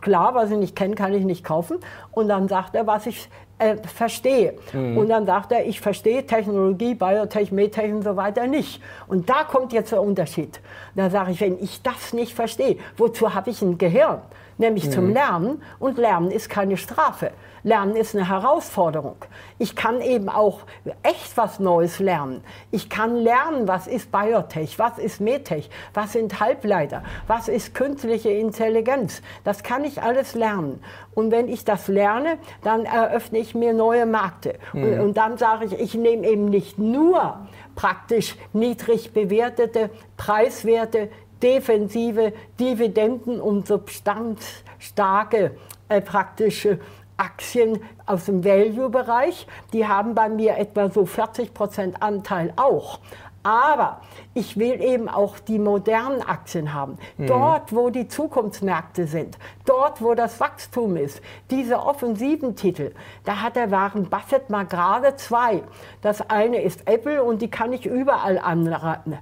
[0.00, 1.78] klar, was ich nicht kenne, kann ich nicht kaufen.
[2.12, 4.54] Und dann sagt er, was ich äh, verstehe.
[4.72, 4.98] Mhm.
[4.98, 8.82] Und dann sagt er, ich verstehe Technologie, Biotech, Medtech und so weiter nicht.
[9.06, 10.60] Und da kommt jetzt der Unterschied.
[10.94, 14.20] Da sage ich, wenn ich das nicht verstehe, wozu habe ich ein Gehirn?
[14.58, 14.90] Nämlich mhm.
[14.90, 15.62] zum Lernen.
[15.78, 17.32] Und Lernen ist keine Strafe.
[17.64, 19.16] Lernen ist eine Herausforderung.
[19.58, 20.60] Ich kann eben auch
[21.02, 22.44] echt was Neues lernen.
[22.70, 28.28] Ich kann lernen, was ist Biotech, was ist Medtech, was sind Halbleiter, was ist künstliche
[28.28, 29.22] Intelligenz.
[29.44, 30.84] Das kann ich alles lernen.
[31.14, 34.58] Und wenn ich das lerne, dann eröffne ich mir neue Märkte.
[34.74, 34.84] Mhm.
[34.84, 37.38] Und, und dann sage ich, ich nehme eben nicht nur
[37.74, 41.08] praktisch niedrig bewertete, preiswerte,
[41.42, 45.56] defensive Dividenden und substanzstarke
[45.88, 46.78] äh, praktische
[47.16, 52.98] Aktien aus dem Value-Bereich, die haben bei mir etwa so 40 Prozent Anteil auch.
[53.42, 54.00] Aber
[54.34, 56.98] ich will eben auch die modernen Aktien haben.
[57.16, 57.26] Mhm.
[57.26, 61.22] Dort, wo die Zukunftsmärkte sind, dort, wo das Wachstum ist.
[61.50, 62.92] Diese offensiven Titel,
[63.24, 65.62] da hat der Warren Buffett mal gerade zwei.
[66.02, 69.18] Das eine ist Apple und die kann ich überall anraten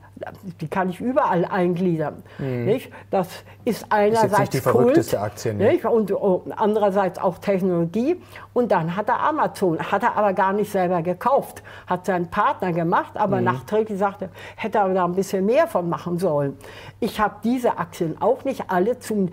[0.61, 2.23] die kann ich überall eingliedern.
[2.39, 2.65] Mhm.
[2.65, 2.93] Nicht?
[3.11, 3.29] Das
[3.65, 5.73] ist einerseits ist nicht die verrückteste Kult, Aktie, ne?
[5.73, 5.85] nicht?
[5.85, 8.21] Und, und, andererseits auch Technologie.
[8.53, 12.73] Und dann hat er Amazon, hat er aber gar nicht selber gekauft, hat seinen Partner
[12.73, 13.45] gemacht, aber mhm.
[13.45, 16.57] nachträglich sagte, hätte er da ein bisschen mehr von machen sollen.
[17.01, 19.31] Ich habe diese Aktien auch nicht alle zum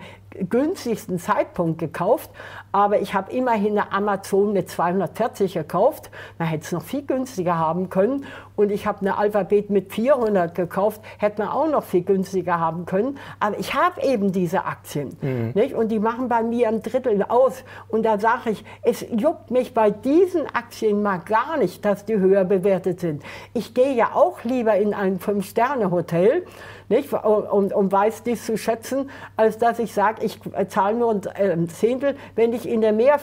[0.48, 2.30] günstigsten Zeitpunkt gekauft,
[2.72, 6.10] aber ich habe immerhin eine Amazon mit 240 gekauft.
[6.38, 8.24] Man hätte es noch viel günstiger haben können.
[8.56, 12.84] Und ich habe eine Alphabet mit 400 gekauft, hätte man auch noch viel günstiger haben
[12.84, 13.18] können.
[13.40, 15.16] Aber ich habe eben diese Aktien.
[15.22, 15.52] Mhm.
[15.54, 15.74] Nicht?
[15.74, 17.64] Und die machen bei mir ein Drittel aus.
[17.88, 22.18] Und da sage ich, es juckt mich bei diesen Aktien mal gar nicht, dass die
[22.18, 23.22] höher bewertet sind.
[23.54, 26.44] Ich gehe ja auch lieber in ein Fünf-Sterne-Hotel
[26.90, 27.12] nicht?
[27.12, 31.68] Und, und weiß dies zu schätzen, als dass ich sage, ich zahle nur ein äh,
[31.68, 33.18] Zehntel, wenn ich in der Mehr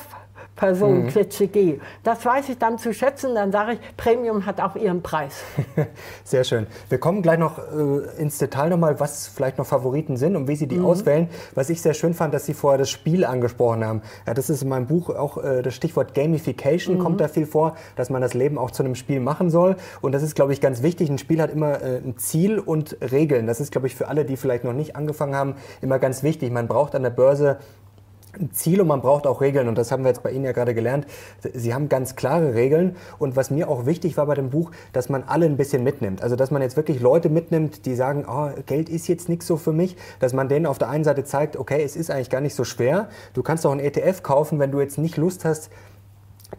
[0.58, 1.52] Personenklitsche mhm.
[1.52, 1.80] gehe.
[2.04, 3.36] Das weiß ich dann zu schätzen.
[3.36, 5.44] Dann sage ich, Premium hat auch ihren Preis.
[6.24, 6.68] Sehr schön.
[6.90, 10.56] Wir kommen gleich noch äh, ins Detail nochmal, was vielleicht noch Favoriten sind und wie
[10.56, 10.86] Sie die mhm.
[10.86, 11.30] auswählen.
[11.56, 14.02] Was ich sehr schön fand, dass Sie vorher das Spiel angesprochen haben.
[14.26, 17.00] Ja, das ist in meinem Buch auch äh, das Stichwort Gamification, mhm.
[17.00, 19.76] kommt da viel vor, dass man das Leben auch zu einem Spiel machen soll.
[20.02, 21.10] Und das ist, glaube ich, ganz wichtig.
[21.10, 23.46] Ein Spiel hat immer äh, ein Ziel und Regeln.
[23.46, 26.52] Das ist, glaube ich, für alle, die vielleicht noch nicht angefangen haben, immer ganz wichtig.
[26.52, 27.60] Man braucht an der Börse
[28.40, 29.68] ein Ziel und man braucht auch Regeln.
[29.68, 31.06] Und das haben wir jetzt bei Ihnen ja gerade gelernt.
[31.54, 32.96] Sie haben ganz klare Regeln.
[33.20, 36.22] Und was mir auch wichtig war bei dem Buch, dass man alle ein bisschen mitnimmt.
[36.22, 39.58] Also, dass man jetzt wirklich Leute mitnimmt, die sagen, oh, Geld ist jetzt nichts so
[39.58, 39.96] für mich.
[40.20, 42.64] Dass man denen auf der einen Seite zeigt, okay, es ist eigentlich gar nicht so
[42.64, 43.10] schwer.
[43.34, 45.70] Du kannst auch einen ETF kaufen, wenn du jetzt nicht Lust hast,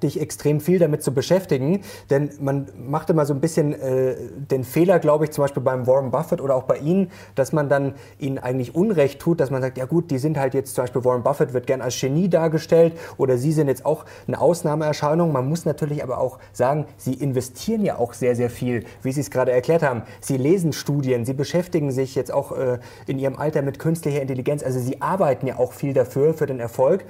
[0.02, 1.80] dich extrem viel damit zu beschäftigen,
[2.10, 4.16] denn man macht immer so ein bisschen äh,
[4.50, 7.68] den Fehler, glaube ich, zum Beispiel beim Warren Buffett oder auch bei Ihnen, dass man
[7.68, 10.84] dann ihnen eigentlich Unrecht tut, dass man sagt, ja gut, die sind halt jetzt zum
[10.84, 15.32] Beispiel Warren Buffett wird gern als Genie dargestellt oder Sie sind jetzt auch eine Ausnahmeerscheinung.
[15.32, 19.20] Man muss natürlich aber auch sagen, Sie investieren ja auch sehr, sehr viel, wie Sie
[19.20, 20.02] es gerade erklärt haben.
[20.20, 24.62] Sie lesen Studien, Sie beschäftigen sich jetzt auch äh, in Ihrem Alter mit künstlicher Intelligenz,
[24.62, 27.04] also Sie arbeiten ja auch viel dafür, für den Erfolg.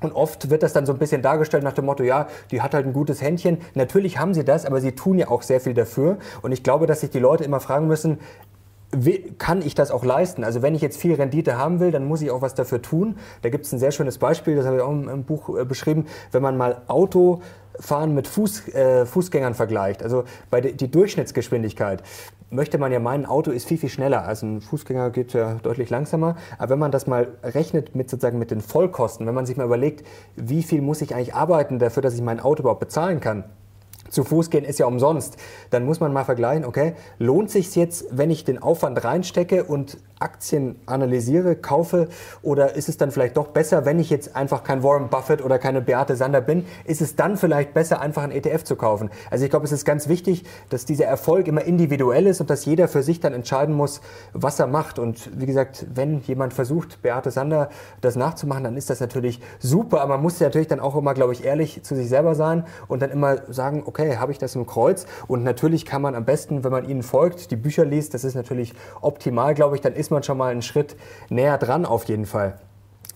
[0.00, 2.74] Und oft wird das dann so ein bisschen dargestellt nach dem Motto, ja, die hat
[2.74, 3.58] halt ein gutes Händchen.
[3.74, 6.18] Natürlich haben sie das, aber sie tun ja auch sehr viel dafür.
[6.42, 8.18] Und ich glaube, dass sich die Leute immer fragen müssen,
[9.36, 10.44] kann ich das auch leisten?
[10.44, 13.16] Also wenn ich jetzt viel Rendite haben will, dann muss ich auch was dafür tun.
[13.42, 16.06] Da gibt es ein sehr schönes Beispiel, das habe ich auch im Buch äh, beschrieben,
[16.32, 20.02] wenn man mal Autofahren mit Fuß, äh, Fußgängern vergleicht.
[20.02, 22.02] Also bei der, die Durchschnittsgeschwindigkeit
[22.50, 24.24] möchte man ja meinen, ein Auto ist viel, viel schneller.
[24.24, 26.36] Also ein Fußgänger geht ja deutlich langsamer.
[26.58, 29.64] Aber wenn man das mal rechnet mit sozusagen mit den Vollkosten, wenn man sich mal
[29.64, 30.06] überlegt,
[30.36, 33.44] wie viel muss ich eigentlich arbeiten dafür, dass ich mein Auto überhaupt bezahlen kann,
[34.08, 35.36] zu Fuß gehen ist ja umsonst.
[35.70, 39.98] Dann muss man mal vergleichen, okay, lohnt sich jetzt, wenn ich den Aufwand reinstecke und
[40.20, 42.08] Aktien analysiere, kaufe
[42.42, 45.58] oder ist es dann vielleicht doch besser, wenn ich jetzt einfach kein Warren Buffett oder
[45.58, 49.10] keine Beate Sander bin, ist es dann vielleicht besser, einfach einen ETF zu kaufen?
[49.30, 52.64] Also ich glaube, es ist ganz wichtig, dass dieser Erfolg immer individuell ist und dass
[52.64, 54.00] jeder für sich dann entscheiden muss,
[54.32, 54.98] was er macht.
[54.98, 57.68] Und wie gesagt, wenn jemand versucht, Beate Sander
[58.00, 61.32] das nachzumachen, dann ist das natürlich super, aber man muss natürlich dann auch immer, glaube
[61.32, 64.54] ich, ehrlich zu sich selber sein und dann immer sagen, okay, okay, habe ich das
[64.54, 65.06] im Kreuz?
[65.26, 68.34] Und natürlich kann man am besten, wenn man ihnen folgt, die Bücher liest, das ist
[68.34, 70.96] natürlich optimal, glaube ich, dann ist man schon mal einen Schritt
[71.28, 72.58] näher dran auf jeden Fall.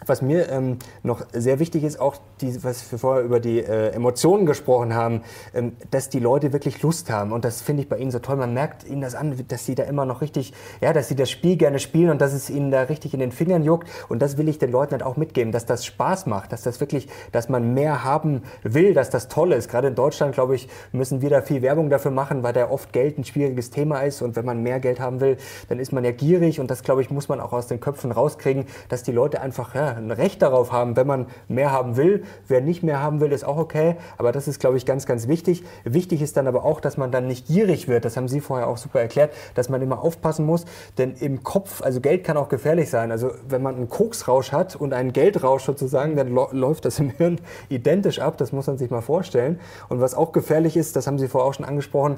[0.06, 3.90] Was mir ähm, noch sehr wichtig ist, auch die, was wir vorher über die äh,
[3.90, 5.22] Emotionen gesprochen haben,
[5.54, 7.32] ähm, dass die Leute wirklich Lust haben.
[7.32, 8.36] Und das finde ich bei ihnen so toll.
[8.36, 11.30] Man merkt ihnen das an, dass sie da immer noch richtig, ja, dass sie das
[11.30, 13.88] Spiel gerne spielen und dass es ihnen da richtig in den Fingern juckt.
[14.08, 16.80] Und das will ich den Leuten halt auch mitgeben, dass das Spaß macht, dass das
[16.80, 19.68] wirklich, dass man mehr haben will, dass das toll ist.
[19.70, 22.92] Gerade in Deutschland, glaube ich, müssen wir da viel Werbung dafür machen, weil da oft
[22.92, 24.22] Geld ein schwieriges Thema ist.
[24.22, 25.36] Und wenn man mehr Geld haben will,
[25.68, 26.60] dann ist man ja gierig.
[26.60, 29.74] Und das, glaube ich, muss man auch aus den Köpfen rauskriegen, dass die Leute einfach,
[29.74, 32.24] ja, ein Recht darauf haben, wenn man mehr haben will.
[32.48, 33.96] Wer nicht mehr haben will, ist auch okay.
[34.18, 35.64] Aber das ist, glaube ich, ganz, ganz wichtig.
[35.84, 38.04] Wichtig ist dann aber auch, dass man dann nicht gierig wird.
[38.04, 40.64] Das haben Sie vorher auch super erklärt, dass man immer aufpassen muss.
[40.98, 43.10] Denn im Kopf, also Geld kann auch gefährlich sein.
[43.10, 47.40] Also wenn man einen Koksrausch hat und einen Geldrausch sozusagen, dann läuft das im Hirn
[47.68, 48.36] identisch ab.
[48.38, 49.60] Das muss man sich mal vorstellen.
[49.88, 52.16] Und was auch gefährlich ist, das haben Sie vorher auch schon angesprochen,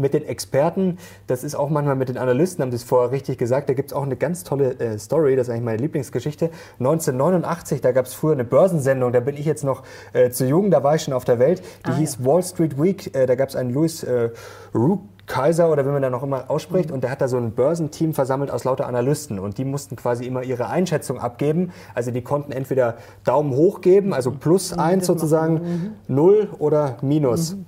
[0.00, 3.38] mit den Experten, das ist auch manchmal mit den Analysten, haben Sie es vorher richtig
[3.38, 6.50] gesagt, da gibt es auch eine ganz tolle äh, Story, das ist eigentlich meine Lieblingsgeschichte.
[6.78, 9.82] 1989, da gab es früher eine Börsensendung, da bin ich jetzt noch
[10.12, 12.26] äh, zu jung, da war ich schon auf der Welt, die ah, hieß ja.
[12.26, 14.30] Wall Street Week, äh, da gab es einen Louis äh,
[14.74, 16.88] Rook Kaiser oder wie man da noch immer ausspricht.
[16.88, 16.96] Mhm.
[16.96, 19.38] Und der hat da so ein Börsenteam versammelt aus lauter Analysten.
[19.38, 21.70] Und die mussten quasi immer ihre Einschätzung abgeben.
[21.94, 24.80] Also die konnten entweder Daumen hoch geben, also plus mhm.
[24.80, 25.92] eins sozusagen, mhm.
[26.08, 27.54] null oder minus.
[27.54, 27.66] Mhm.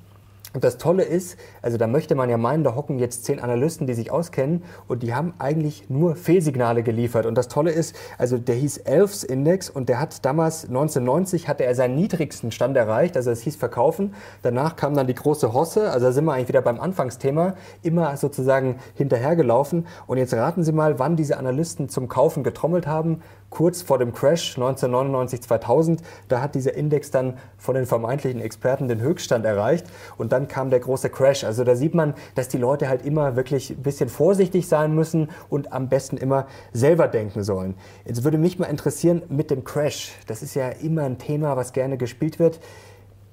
[0.55, 3.87] Und das Tolle ist, also da möchte man ja meinen, da hocken jetzt zehn Analysten,
[3.87, 7.25] die sich auskennen und die haben eigentlich nur Fehlsignale geliefert.
[7.25, 11.65] Und das Tolle ist, also der hieß Elfs Index und der hat damals 1990 hatte
[11.65, 14.15] er seinen niedrigsten Stand erreicht, also es hieß Verkaufen.
[14.43, 18.17] Danach kam dann die große Hosse, also da sind wir eigentlich wieder beim Anfangsthema, immer
[18.17, 19.87] sozusagen hinterhergelaufen.
[20.07, 24.13] Und jetzt raten Sie mal, wann diese Analysten zum Kaufen getrommelt haben kurz vor dem
[24.13, 29.87] Crash 1999, 2000, da hat dieser Index dann von den vermeintlichen Experten den Höchststand erreicht
[30.17, 31.45] und dann kam der große Crash.
[31.45, 35.29] Also da sieht man, dass die Leute halt immer wirklich ein bisschen vorsichtig sein müssen
[35.51, 37.75] und am besten immer selber denken sollen.
[38.07, 40.13] Jetzt würde mich mal interessieren mit dem Crash.
[40.27, 42.59] Das ist ja immer ein Thema, was gerne gespielt wird.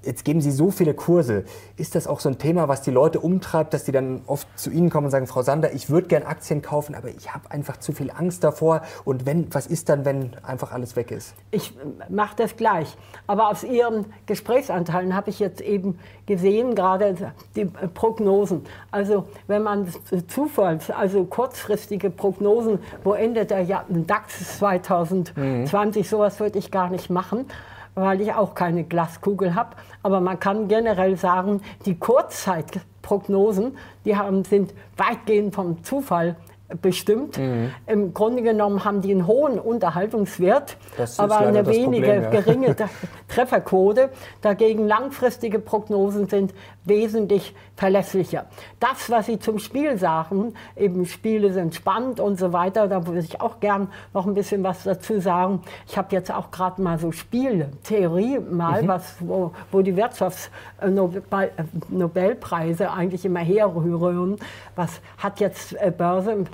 [0.02, 1.44] Jetzt geben Sie so viele Kurse.
[1.76, 4.70] Ist das auch so ein Thema, was die Leute umtreibt, dass die dann oft zu
[4.70, 7.78] Ihnen kommen und sagen, Frau Sander, ich würde gern Aktien kaufen, aber ich habe einfach
[7.78, 8.82] zu viel Angst davor.
[9.04, 11.36] Und wenn, was ist dann, wenn einfach alles weg ist?
[11.52, 11.74] Ich
[12.08, 12.96] mache das gleich.
[13.28, 18.64] Aber aus Ihren Gesprächsanteilen habe ich jetzt eben gesehen, gerade die Prognosen.
[18.92, 19.88] Also wenn man
[20.28, 26.10] Zufalls, also kurzfristige Prognosen, wo endet der DAX 2020, mhm.
[26.10, 27.46] sowas würde ich gar nicht machen
[27.96, 29.76] weil ich auch keine Glaskugel habe.
[30.04, 36.36] Aber man kann generell sagen, die Kurzzeitprognosen, die haben, sind weitgehend vom Zufall
[36.82, 37.38] bestimmt.
[37.38, 37.72] Mhm.
[37.88, 40.78] Im Grunde genommen haben die einen hohen Unterhaltungswert,
[41.18, 42.30] aber eine wenige Problem, ja.
[42.30, 42.76] geringe
[43.28, 44.10] Trefferquote.
[44.42, 46.54] Dagegen langfristige Prognosen sind
[46.86, 48.46] wesentlich verlässlicher.
[48.80, 53.20] Das, was Sie zum Spiel sagen, eben Spiele sind spannend und so weiter, da würde
[53.20, 55.62] ich auch gern noch ein bisschen was dazu sagen.
[55.88, 58.88] Ich habe jetzt auch gerade mal so Spieltheorie mal, mhm.
[58.88, 64.38] was, wo, wo die Wirtschaftsnobelpreise eigentlich immer herrühren.
[64.76, 66.46] Was hat jetzt äh, Börse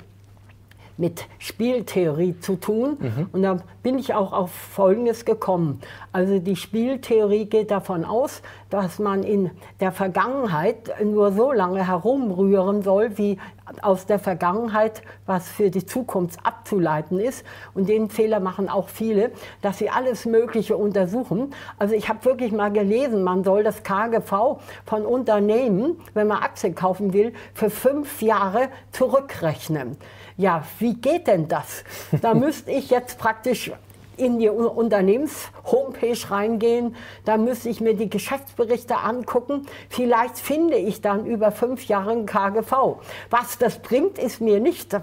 [0.96, 2.96] mit Spieltheorie zu tun.
[2.98, 3.28] Mhm.
[3.32, 5.80] Und da bin ich auch auf Folgendes gekommen.
[6.12, 12.82] Also die Spieltheorie geht davon aus, dass man in der Vergangenheit nur so lange herumrühren
[12.82, 13.38] soll, wie
[13.82, 17.44] aus der Vergangenheit was für die Zukunft abzuleiten ist.
[17.74, 19.32] Und den Fehler machen auch viele,
[19.62, 21.54] dass sie alles Mögliche untersuchen.
[21.78, 26.74] Also ich habe wirklich mal gelesen, man soll das KGV von Unternehmen, wenn man Aktien
[26.74, 29.96] kaufen will, für fünf Jahre zurückrechnen.
[30.36, 31.84] Ja, wie geht denn das?
[32.20, 33.72] Da müsste ich jetzt praktisch
[34.16, 39.66] in die Unternehmens-Homepage reingehen, da müsste ich mir die Geschäftsberichte angucken.
[39.90, 42.98] Vielleicht finde ich dann über fünf Jahre ein KGV.
[43.28, 44.96] Was das bringt, ist mir nicht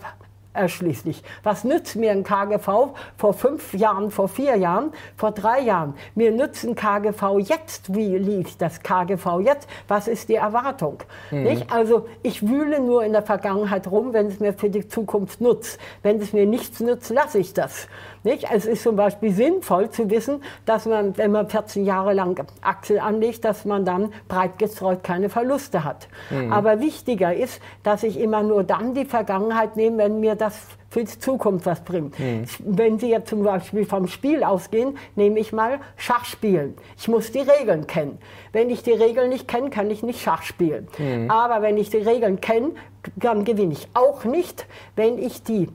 [0.53, 1.23] erschließlich.
[1.43, 5.95] Was nützt mir ein KGV vor fünf Jahren, vor vier Jahren, vor drei Jahren?
[6.15, 7.93] Mir nützt ein KGV jetzt.
[7.93, 9.67] Wie lief das KGV jetzt?
[9.87, 10.99] Was ist die Erwartung?
[11.31, 11.63] Mhm.
[11.69, 15.79] Also ich wühle nur in der Vergangenheit rum, wenn es mir für die Zukunft nutzt.
[16.01, 17.87] Wenn es mir nichts nützt, lasse ich das.
[18.23, 18.47] Nicht?
[18.51, 22.99] Es ist zum Beispiel sinnvoll zu wissen, dass man, wenn man 14 Jahre lang Aktien
[22.99, 26.07] anlegt, dass man dann breit gestreut keine Verluste hat.
[26.29, 26.51] Mhm.
[26.51, 31.03] Aber wichtiger ist, dass ich immer nur dann die Vergangenheit nehme, wenn mir das für
[31.03, 32.17] die Zukunft was bringt.
[32.19, 32.45] Mhm.
[32.59, 36.75] Wenn Sie jetzt zum Beispiel vom Spiel ausgehen, nehme ich mal Schachspielen.
[36.97, 38.19] Ich muss die Regeln kennen.
[38.51, 40.87] Wenn ich die Regeln nicht kenne, kann ich nicht Schach spielen.
[40.97, 41.31] Mhm.
[41.31, 42.71] Aber wenn ich die Regeln kenne,
[43.15, 45.67] dann gewinne ich auch nicht, wenn ich die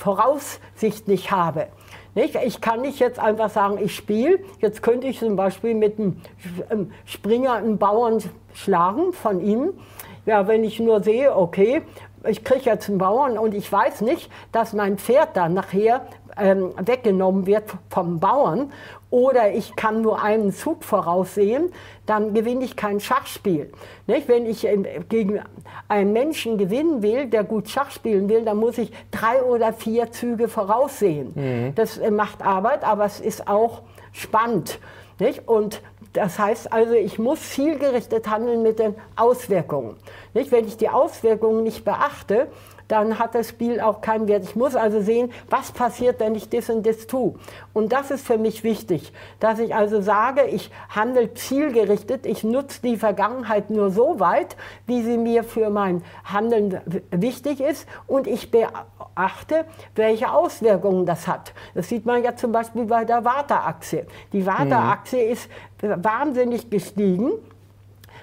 [0.00, 1.66] Voraussicht nicht habe.
[2.14, 2.34] Nicht?
[2.34, 4.38] Ich kann nicht jetzt einfach sagen, ich spiele.
[4.58, 8.18] Jetzt könnte ich zum Beispiel mit einem Springer einen Bauern
[8.54, 9.74] schlagen von ihm.
[10.24, 11.82] Ja, wenn ich nur sehe, okay,
[12.26, 16.72] ich kriege jetzt einen Bauern und ich weiß nicht, dass mein Pferd dann nachher ähm,
[16.76, 18.72] weggenommen wird vom Bauern
[19.10, 21.72] oder ich kann nur einen Zug voraussehen,
[22.06, 23.72] dann gewinne ich kein Schachspiel.
[24.06, 24.28] Nicht?
[24.28, 24.66] Wenn ich
[25.08, 25.40] gegen
[25.88, 30.12] einen Menschen gewinnen will, der gut Schach spielen will, dann muss ich drei oder vier
[30.12, 31.32] Züge voraussehen.
[31.34, 31.74] Mhm.
[31.74, 34.78] Das äh, macht Arbeit, aber es ist auch spannend.
[35.18, 35.48] Nicht?
[35.48, 39.96] Und das heißt also, ich muss zielgerichtet handeln mit den Auswirkungen.
[40.34, 40.50] Nicht?
[40.52, 42.48] Wenn ich die Auswirkungen nicht beachte,
[42.90, 44.44] dann hat das Spiel auch keinen Wert.
[44.44, 47.34] Ich muss also sehen, was passiert, wenn ich das und das tue.
[47.72, 52.82] Und das ist für mich wichtig, dass ich also sage, ich handle zielgerichtet, ich nutze
[52.82, 58.50] die Vergangenheit nur so weit, wie sie mir für mein Handeln wichtig ist und ich
[58.50, 61.52] beachte, welche Auswirkungen das hat.
[61.74, 64.06] Das sieht man ja zum Beispiel bei der Warta-Achse.
[64.32, 65.32] Die Warta-Achse mhm.
[65.32, 65.48] ist
[65.80, 67.32] wahnsinnig gestiegen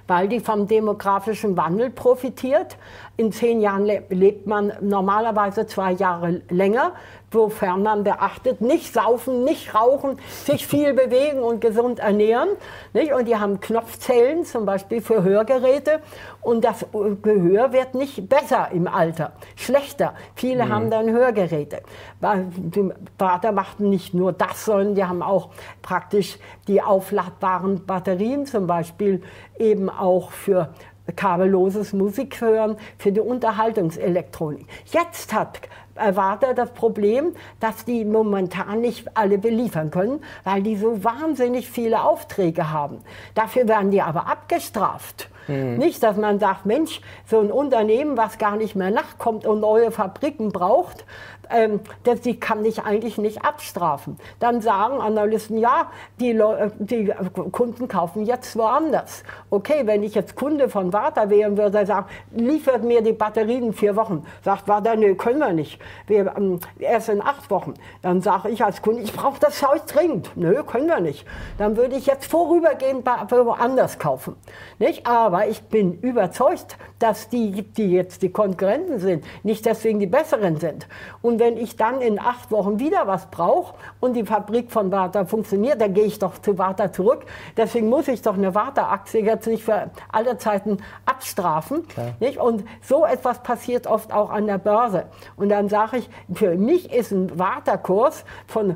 [0.07, 2.77] weil die vom demografischen Wandel profitiert.
[3.17, 6.93] In zehn Jahren lebt man normalerweise zwei Jahre länger
[7.31, 12.49] wofern man beachtet, nicht saufen, nicht rauchen, sich viel bewegen und gesund ernähren.
[12.93, 13.13] Nicht?
[13.13, 15.99] Und die haben Knopfzellen zum Beispiel für Hörgeräte
[16.41, 16.85] und das
[17.21, 20.13] Gehör wird nicht besser im Alter, schlechter.
[20.35, 20.69] Viele mhm.
[20.69, 21.81] haben dann Hörgeräte.
[22.21, 25.49] Die Vater machten nicht nur das, sondern die haben auch
[25.81, 29.21] praktisch die aufladbaren Batterien zum Beispiel
[29.59, 30.69] eben auch für
[31.15, 34.67] kabelloses Musikhören, für die Unterhaltungselektronik.
[34.85, 35.61] Jetzt hat
[35.97, 42.03] Erwarter das Problem, dass die momentan nicht alle beliefern können, weil die so wahnsinnig viele
[42.03, 42.99] Aufträge haben.
[43.35, 45.29] Dafür werden die aber abgestraft.
[45.47, 45.77] Mhm.
[45.77, 49.91] Nicht, dass man sagt, Mensch, so ein Unternehmen, was gar nicht mehr nachkommt und neue
[49.91, 51.05] Fabriken braucht,
[51.49, 54.17] ähm, das, die kann ich eigentlich nicht abstrafen.
[54.39, 57.13] Dann sagen Analysten, ja, die, äh, die
[57.51, 59.23] Kunden kaufen jetzt woanders.
[59.49, 63.63] Okay, wenn ich jetzt Kunde von Warta wäre und würde sagen, liefert mir die Batterien
[63.63, 64.25] in vier Wochen.
[64.43, 65.79] Sagt Warta, nee, können wir nicht.
[66.07, 67.73] Wir, ähm, erst in acht Wochen.
[68.01, 70.31] Dann sage ich als Kunde, ich brauche das Zeug dringend.
[70.35, 71.25] Nö, können wir nicht.
[71.57, 74.35] Dann würde ich jetzt vorübergehend woanders kaufen.
[74.79, 75.07] Nicht?
[75.07, 80.57] Aber ich bin überzeugt, dass die, die jetzt die Konkurrenten sind, nicht deswegen die besseren
[80.57, 80.87] sind.
[81.21, 84.91] Und und wenn ich dann in acht Wochen wieder was brauche und die Fabrik von
[84.91, 87.27] Warta funktioniert, dann gehe ich doch zu Warta zurück.
[87.55, 91.85] Deswegen muss ich doch eine Warta-Aktie jetzt nicht für alle Zeiten abstrafen.
[92.19, 92.39] Nicht?
[92.39, 95.05] Und so etwas passiert oft auch an der Börse.
[95.35, 98.75] Und dann sage ich, für mich ist ein Warta-Kurs von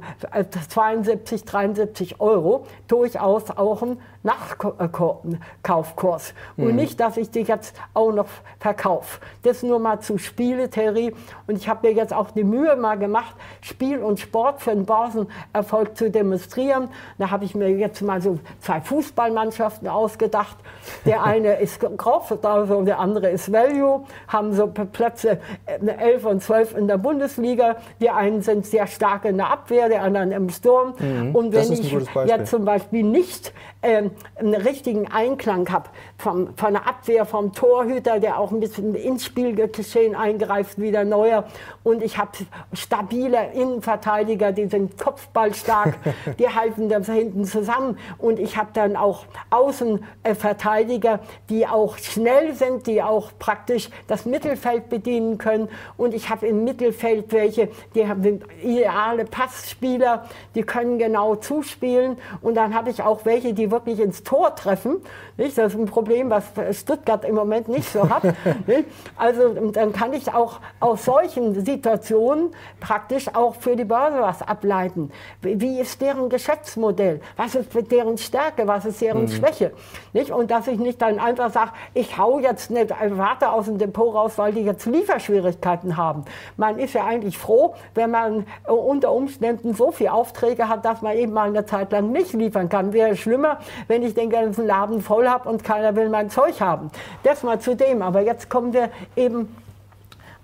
[0.69, 6.33] 72, 73 Euro durchaus auch ein Nachkaufkurs.
[6.55, 6.63] Mhm.
[6.63, 8.27] Und nicht, dass ich die jetzt auch noch
[8.59, 9.19] verkaufe.
[9.43, 11.13] Das nur mal zu Spieletheorie.
[11.47, 14.85] Und ich habe mir jetzt auch die Mühe mal gemacht, Spiel und Sport für den
[14.85, 16.89] Börsenerfolg zu demonstrieren.
[17.17, 20.57] Da habe ich mir jetzt mal so zwei Fußballmannschaften ausgedacht.
[21.05, 26.43] Der eine ist Growth, also der andere ist Value, haben so Plätze 11 äh, und
[26.43, 27.77] 12 in der Bundesliga.
[27.99, 30.93] Die einen sind sehr stark in der Abwehr, der anderen im Sturm.
[30.99, 31.91] Mhm, und wenn ich
[32.25, 33.53] jetzt zum Beispiel nicht
[33.83, 35.89] ähm, einen richtigen Einklang habe
[36.21, 41.45] von der Abwehr, vom Torhüter, der auch ein bisschen ins Spielgeschehen eingreift, wie der Neuer.
[41.83, 42.31] Und ich habe
[42.73, 45.95] stabile Innenverteidiger, die sind kopfballstark,
[46.39, 47.97] die halten das hinten zusammen.
[48.17, 54.89] Und ich habe dann auch Außenverteidiger, die auch schnell sind, die auch praktisch das Mittelfeld
[54.89, 55.69] bedienen können.
[55.95, 62.17] Und ich habe im Mittelfeld welche, die haben ideale Passspieler, die können genau zuspielen.
[62.41, 64.97] Und dann habe ich auch welche, die die wirklich ins Tor treffen.
[65.37, 65.57] Nicht?
[65.57, 68.23] Das ist ein Problem, was Stuttgart im Moment nicht so hat.
[69.17, 75.11] also dann kann ich auch aus solchen Situationen praktisch auch für die Börse was ableiten.
[75.41, 77.21] Wie ist deren Geschäftsmodell?
[77.37, 78.67] Was ist deren Stärke?
[78.67, 79.29] Was ist deren mhm.
[79.29, 79.71] Schwäche?
[80.13, 80.31] Nicht?
[80.31, 84.13] Und dass ich nicht dann einfach sage, ich hau jetzt nicht Warte aus dem Depot
[84.13, 86.25] raus, weil die jetzt Lieferschwierigkeiten haben.
[86.57, 91.17] Man ist ja eigentlich froh, wenn man unter Umständen so viele Aufträge hat, dass man
[91.17, 92.93] eben mal eine Zeit lang nicht liefern kann.
[92.93, 96.91] Wäre schlimmer, wenn ich den ganzen Laden voll habe und keiner will mein Zeug haben.
[97.23, 98.01] Das mal zu dem.
[98.01, 99.55] Aber jetzt kommen wir eben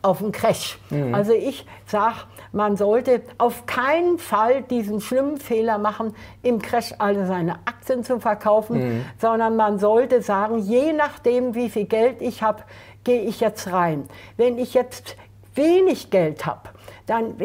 [0.02, 0.78] auf den Crash.
[0.90, 1.14] Mhm.
[1.14, 2.16] Also ich sage,
[2.52, 8.20] man sollte auf keinen Fall diesen schlimmen Fehler machen, im Crash alle seine Aktien zu
[8.20, 9.06] verkaufen, mhm.
[9.20, 12.64] sondern man sollte sagen, je nachdem, wie viel Geld ich habe,
[13.04, 14.08] gehe ich jetzt rein.
[14.38, 15.18] Wenn ich jetzt
[15.56, 16.70] wenig Geld habe,
[17.08, 17.36] dann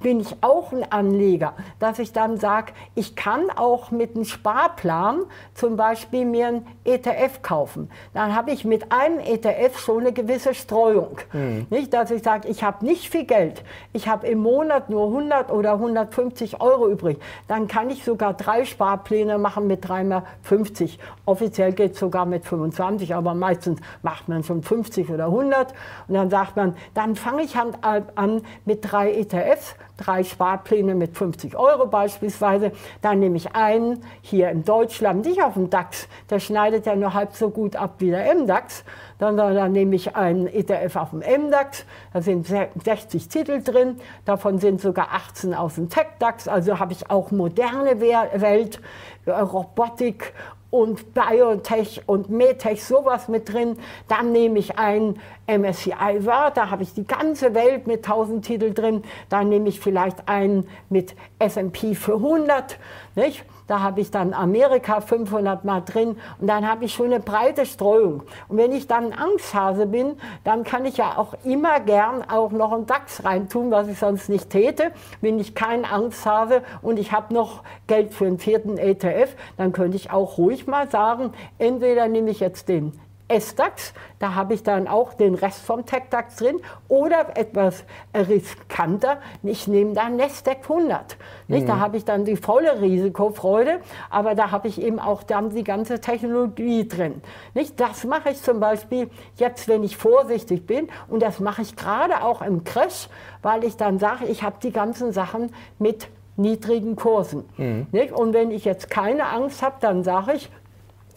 [0.00, 5.22] bin ich auch ein Anleger, dass ich dann sage, ich kann auch mit einem Sparplan
[5.54, 7.90] zum Beispiel mir ein ETF kaufen.
[8.12, 11.18] Dann habe ich mit einem ETF schon eine gewisse Streuung.
[11.32, 11.66] Mhm.
[11.70, 15.50] Nicht, dass ich sage, ich habe nicht viel Geld, ich habe im Monat nur 100
[15.50, 17.18] oder 150 Euro übrig.
[17.48, 20.98] Dann kann ich sogar drei Sparpläne machen mit dreimal 50.
[21.24, 25.72] Offiziell geht es sogar mit 25, aber meistens macht man schon 50 oder 100.
[26.08, 27.74] Und dann sagt man, dann fange ich an,
[28.14, 32.72] an mit drei drei ETFs, drei Sparpläne mit 50 Euro beispielsweise.
[33.00, 37.14] Dann nehme ich einen hier in Deutschland, nicht auf dem DAX, der schneidet ja nur
[37.14, 38.82] halb so gut ab wie der MDAX.
[39.20, 44.58] Dann, dann, nehme ich einen ETF auf dem MDAX, da sind 60 Titel drin, davon
[44.58, 48.80] sind sogar 18 aus dem TechDAX, also habe ich auch moderne Welt,
[49.26, 50.32] Robotik
[50.70, 53.78] und Biotech und Medtech sowas mit drin.
[54.06, 55.18] Dann nehme ich ein
[55.48, 59.02] MSCI World, da habe ich die ganze Welt mit 1000 Titeln drin.
[59.28, 62.78] Dann nehme ich vielleicht einen mit S&P 400,
[63.14, 63.44] nicht?
[63.66, 67.66] Da habe ich dann Amerika 500 Mal drin und dann habe ich schon eine breite
[67.66, 68.22] Streuung.
[68.48, 72.72] Und wenn ich dann Angsthase bin, dann kann ich ja auch immer gern auch noch
[72.72, 74.90] einen DAX reintun, was ich sonst nicht täte.
[75.20, 79.98] Wenn ich keinen Angsthase und ich habe noch Geld für einen vierten ETF, dann könnte
[79.98, 84.88] ich auch ruhig mal sagen, entweder nehme ich jetzt den S-DAX, da habe ich dann
[84.88, 91.16] auch den Rest vom Tech-DAX drin oder etwas riskanter, ich nehme dann Nasdaq 100.
[91.46, 91.64] Nicht?
[91.64, 91.66] Mhm.
[91.66, 95.64] Da habe ich dann die volle Risikofreude, aber da habe ich eben auch dann die
[95.64, 97.20] ganze Technologie drin.
[97.54, 97.78] Nicht?
[97.78, 102.22] Das mache ich zum Beispiel jetzt, wenn ich vorsichtig bin und das mache ich gerade
[102.22, 103.08] auch im Crash,
[103.42, 107.44] weil ich dann sage, ich habe die ganzen Sachen mit niedrigen Kursen.
[107.56, 107.86] Mhm.
[107.92, 108.12] Nicht?
[108.12, 110.50] Und wenn ich jetzt keine Angst habe, dann sage ich,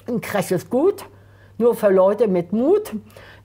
[0.08, 1.06] ein Crash ist gut,
[1.62, 2.92] nur für Leute mit Mut,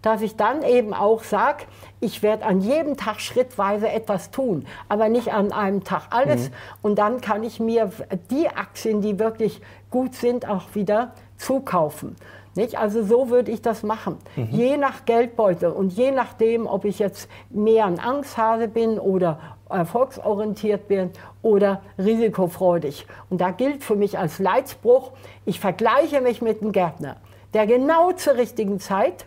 [0.02, 1.64] dass ich dann eben auch sage,
[2.00, 6.48] ich werde an jedem Tag schrittweise etwas tun, aber nicht an einem Tag alles.
[6.48, 6.54] Mhm.
[6.82, 7.90] Und dann kann ich mir
[8.30, 9.60] die Aktien, die wirklich
[9.90, 12.16] gut sind, auch wieder zukaufen.
[12.54, 12.78] Nicht?
[12.78, 14.16] Also so würde ich das machen.
[14.34, 14.48] Mhm.
[14.50, 19.38] Je nach Geldbeutel und je nachdem, ob ich jetzt mehr ein Angsthase bin oder
[19.68, 21.10] erfolgsorientiert bin
[21.42, 23.06] oder risikofreudig.
[23.28, 25.12] Und da gilt für mich als Leitspruch,
[25.44, 27.16] ich vergleiche mich mit einem Gärtner
[27.56, 29.24] der genau zur richtigen Zeit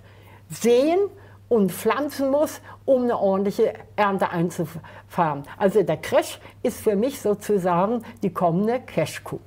[0.51, 0.99] sehen
[1.47, 5.45] und pflanzen muss, um eine ordentliche Ernte einzufahren.
[5.57, 9.39] Also der Crash ist für mich sozusagen die kommende Cash-Coup.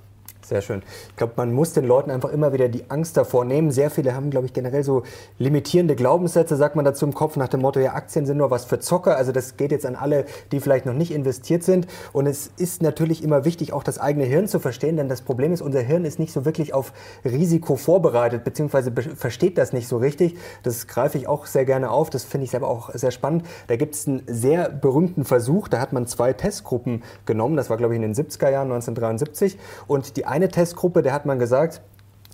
[0.52, 0.82] Sehr schön.
[1.08, 3.70] Ich glaube, man muss den Leuten einfach immer wieder die Angst davor nehmen.
[3.70, 5.02] Sehr viele haben, glaube ich, generell so
[5.38, 8.66] limitierende Glaubenssätze, sagt man dazu im Kopf, nach dem Motto, ja, Aktien sind nur was
[8.66, 9.16] für Zocker.
[9.16, 11.86] Also das geht jetzt an alle, die vielleicht noch nicht investiert sind.
[12.12, 15.54] Und es ist natürlich immer wichtig, auch das eigene Hirn zu verstehen, denn das Problem
[15.54, 16.92] ist, unser Hirn ist nicht so wirklich auf
[17.24, 20.36] Risiko vorbereitet, beziehungsweise versteht das nicht so richtig.
[20.64, 22.10] Das greife ich auch sehr gerne auf.
[22.10, 23.46] Das finde ich selber auch sehr spannend.
[23.68, 25.68] Da gibt es einen sehr berühmten Versuch.
[25.68, 27.56] Da hat man zwei Testgruppen genommen.
[27.56, 29.56] Das war, glaube ich, in den 70er Jahren, 1973.
[29.86, 31.80] Und die eine Testgruppe, der hat man gesagt,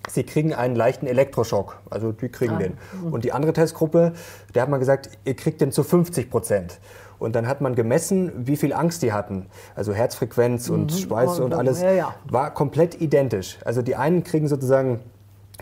[0.09, 1.79] sie kriegen einen leichten Elektroschock.
[1.91, 2.59] Also die kriegen ah.
[2.59, 2.79] den.
[3.11, 4.13] Und die andere Testgruppe,
[4.55, 6.81] der hat man gesagt, ihr kriegt den zu 50 Prozent.
[7.19, 9.47] Und dann hat man gemessen, wie viel Angst die hatten.
[9.75, 10.99] Also Herzfrequenz und mhm.
[10.99, 12.15] Schweiß und alles ja, ja.
[12.31, 13.59] war komplett identisch.
[13.65, 15.01] Also die einen kriegen sozusagen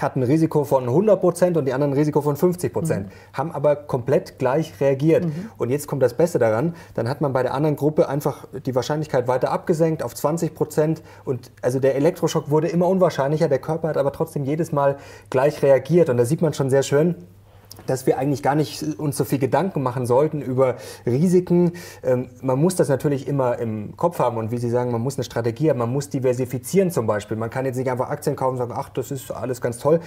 [0.00, 3.10] hatten ein Risiko von 100 Prozent und die anderen ein Risiko von 50 Prozent, mhm.
[3.32, 5.24] haben aber komplett gleich reagiert.
[5.24, 5.50] Mhm.
[5.58, 8.74] Und jetzt kommt das Beste daran, dann hat man bei der anderen Gruppe einfach die
[8.74, 13.88] Wahrscheinlichkeit weiter abgesenkt auf 20 Prozent und also der Elektroschock wurde immer unwahrscheinlicher, der Körper
[13.88, 14.96] hat aber trotzdem jedes Mal
[15.30, 17.16] gleich reagiert und da sieht man schon sehr schön,
[17.86, 21.72] dass wir eigentlich gar nicht uns so viel Gedanken machen sollten über Risiken.
[22.02, 25.16] Ähm, man muss das natürlich immer im Kopf haben und wie Sie sagen, man muss
[25.16, 27.36] eine Strategie haben, man muss diversifizieren zum Beispiel.
[27.36, 30.00] Man kann jetzt nicht einfach Aktien kaufen und sagen, ach, das ist alles ganz toll.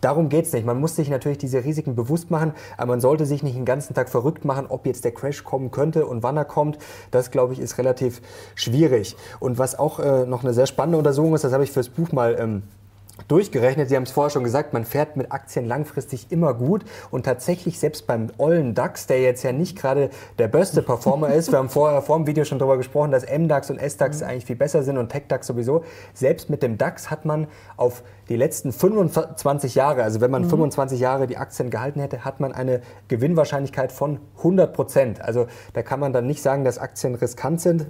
[0.00, 0.66] Darum geht es nicht.
[0.66, 3.94] Man muss sich natürlich diese Risiken bewusst machen, aber man sollte sich nicht den ganzen
[3.94, 6.78] Tag verrückt machen, ob jetzt der Crash kommen könnte und wann er kommt.
[7.10, 8.20] Das, glaube ich, ist relativ
[8.54, 9.16] schwierig.
[9.40, 12.12] Und was auch äh, noch eine sehr spannende Untersuchung ist, das habe ich fürs Buch
[12.12, 12.62] mal ähm,
[13.28, 17.24] durchgerechnet, Sie haben es vorher schon gesagt, man fährt mit Aktien langfristig immer gut und
[17.24, 21.58] tatsächlich selbst beim ollen DAX, der jetzt ja nicht gerade der beste Performer ist, wir
[21.58, 24.26] haben vorher vor dem Video schon darüber gesprochen, dass MDAX und SDAX mhm.
[24.26, 28.36] eigentlich viel besser sind und TechDAX sowieso, selbst mit dem DAX hat man auf die
[28.36, 30.50] letzten 25 Jahre, also wenn man mhm.
[30.50, 35.22] 25 Jahre die Aktien gehalten hätte, hat man eine Gewinnwahrscheinlichkeit von 100 Prozent.
[35.22, 37.86] Also da kann man dann nicht sagen, dass Aktien riskant sind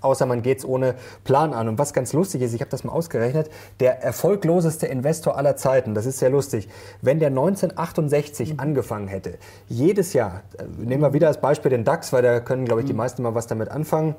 [0.00, 0.94] außer man geht es ohne
[1.24, 1.68] Plan an.
[1.68, 5.94] Und was ganz lustig ist, ich habe das mal ausgerechnet, der erfolgloseste Investor aller Zeiten,
[5.94, 6.68] das ist sehr lustig,
[7.02, 8.60] wenn der 1968 mhm.
[8.60, 9.34] angefangen hätte,
[9.68, 12.86] jedes Jahr, äh, nehmen wir wieder als Beispiel den DAX, weil da können, glaube ich,
[12.86, 12.98] die mhm.
[12.98, 14.14] meisten mal was damit anfangen,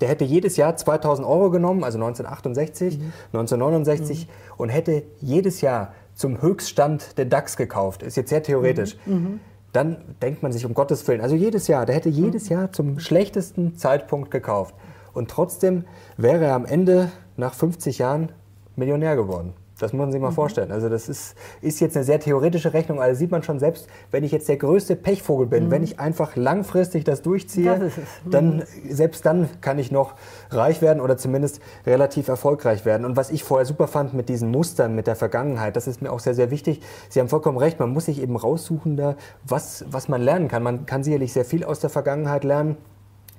[0.00, 3.12] der hätte jedes Jahr 2000 Euro genommen, also 1968, mhm.
[3.32, 4.30] 1969, mhm.
[4.56, 8.02] und hätte jedes Jahr zum Höchststand den DAX gekauft.
[8.02, 8.96] Ist jetzt sehr theoretisch.
[9.06, 9.14] Mhm.
[9.14, 9.40] mhm.
[9.72, 12.98] Dann denkt man sich um Gottes Willen, also jedes Jahr, der hätte jedes Jahr zum
[12.98, 14.74] schlechtesten Zeitpunkt gekauft.
[15.12, 15.84] Und trotzdem
[16.16, 18.32] wäre er am Ende nach 50 Jahren
[18.76, 19.54] Millionär geworden.
[19.78, 20.34] Das muss man sich mal mhm.
[20.34, 20.72] vorstellen.
[20.72, 24.24] Also das ist, ist jetzt eine sehr theoretische Rechnung, also sieht man schon selbst, wenn
[24.24, 25.70] ich jetzt der größte Pechvogel bin, mhm.
[25.70, 28.30] wenn ich einfach langfristig das durchziehe, das mhm.
[28.30, 30.14] dann selbst dann kann ich noch
[30.50, 33.04] reich werden oder zumindest relativ erfolgreich werden.
[33.04, 36.10] Und was ich vorher super fand mit diesen Mustern, mit der Vergangenheit, das ist mir
[36.10, 36.80] auch sehr, sehr wichtig.
[37.08, 40.62] Sie haben vollkommen recht, man muss sich eben raussuchen da, was, was man lernen kann.
[40.62, 42.76] Man kann sicherlich sehr viel aus der Vergangenheit lernen.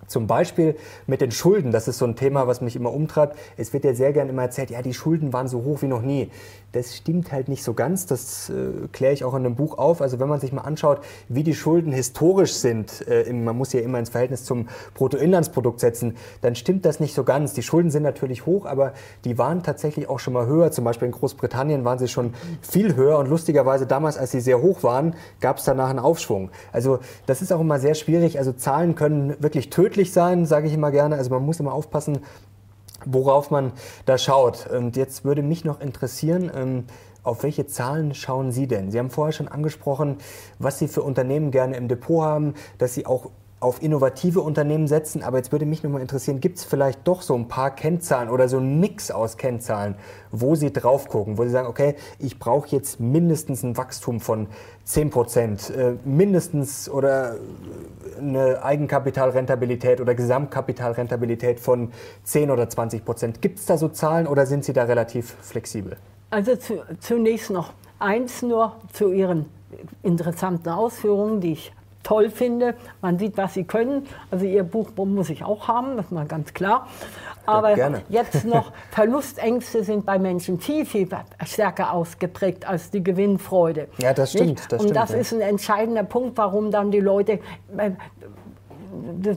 [0.10, 3.38] Zum Beispiel mit den Schulden, das ist so ein Thema, was mich immer umtreibt.
[3.57, 6.01] Es wird ja sehr gern immer erzählt, ja, die Schulden waren so hoch wie noch
[6.01, 6.32] nie.
[6.72, 10.01] Das stimmt halt nicht so ganz, das äh, kläre ich auch in einem Buch auf.
[10.01, 13.82] Also wenn man sich mal anschaut, wie die Schulden historisch sind, äh, man muss ja
[13.82, 17.53] immer ins Verhältnis zum Bruttoinlandsprodukt setzen, dann stimmt das nicht so ganz.
[17.53, 18.93] Die Schulden sind natürlich hoch, aber
[19.26, 20.72] die waren tatsächlich auch schon mal höher.
[20.72, 24.62] Zum Beispiel in Großbritannien waren sie schon viel höher und lustigerweise damals, als sie sehr
[24.62, 26.49] hoch waren, gab es danach einen Aufschwung.
[26.72, 28.39] Also das ist auch immer sehr schwierig.
[28.39, 31.18] Also Zahlen können wirklich tödlich glücklich sein, sage ich immer gerne.
[31.18, 32.20] Also man muss immer aufpassen,
[33.06, 33.74] worauf man
[34.06, 34.66] da schaut.
[34.68, 36.84] Und jetzt würde mich noch interessieren, ähm,
[37.24, 38.91] auf welche Zahlen schauen Sie denn?
[38.91, 40.16] Sie haben vorher schon angesprochen,
[40.58, 43.30] was Sie für Unternehmen gerne im Depot haben, dass Sie auch
[43.60, 45.22] auf innovative Unternehmen setzen.
[45.22, 48.30] Aber jetzt würde mich noch mal interessieren, gibt es vielleicht doch so ein paar Kennzahlen
[48.30, 49.95] oder so ein Mix aus Kennzahlen,
[50.32, 54.47] wo Sie drauf gucken, wo Sie sagen, okay, ich brauche jetzt mindestens ein Wachstum von
[54.86, 57.36] 10 Prozent, äh, mindestens oder
[58.20, 61.91] eine Eigenkapitalrentabilität oder Gesamtkapitalrentabilität von
[62.24, 63.41] 10 oder 20 Prozent.
[63.41, 65.97] Gibt es da so Zahlen oder sind Sie da relativ flexibel?
[66.30, 69.45] Also zu, zunächst noch eins nur zu Ihren
[70.03, 71.72] interessanten Ausführungen, die ich
[72.03, 72.76] toll finde.
[73.01, 74.07] Man sieht, was sie können.
[74.32, 76.88] Also ihr Buch muss ich auch haben, das ist mal ganz klar.
[77.50, 81.08] Aber ja, jetzt noch, Verlustängste sind bei Menschen viel, viel
[81.45, 83.88] stärker ausgeprägt als die Gewinnfreude.
[83.97, 84.72] Ja, das stimmt.
[84.72, 85.18] Das Und das ja.
[85.18, 87.39] ist ein entscheidender Punkt, warum dann die Leute
[87.78, 87.91] äh,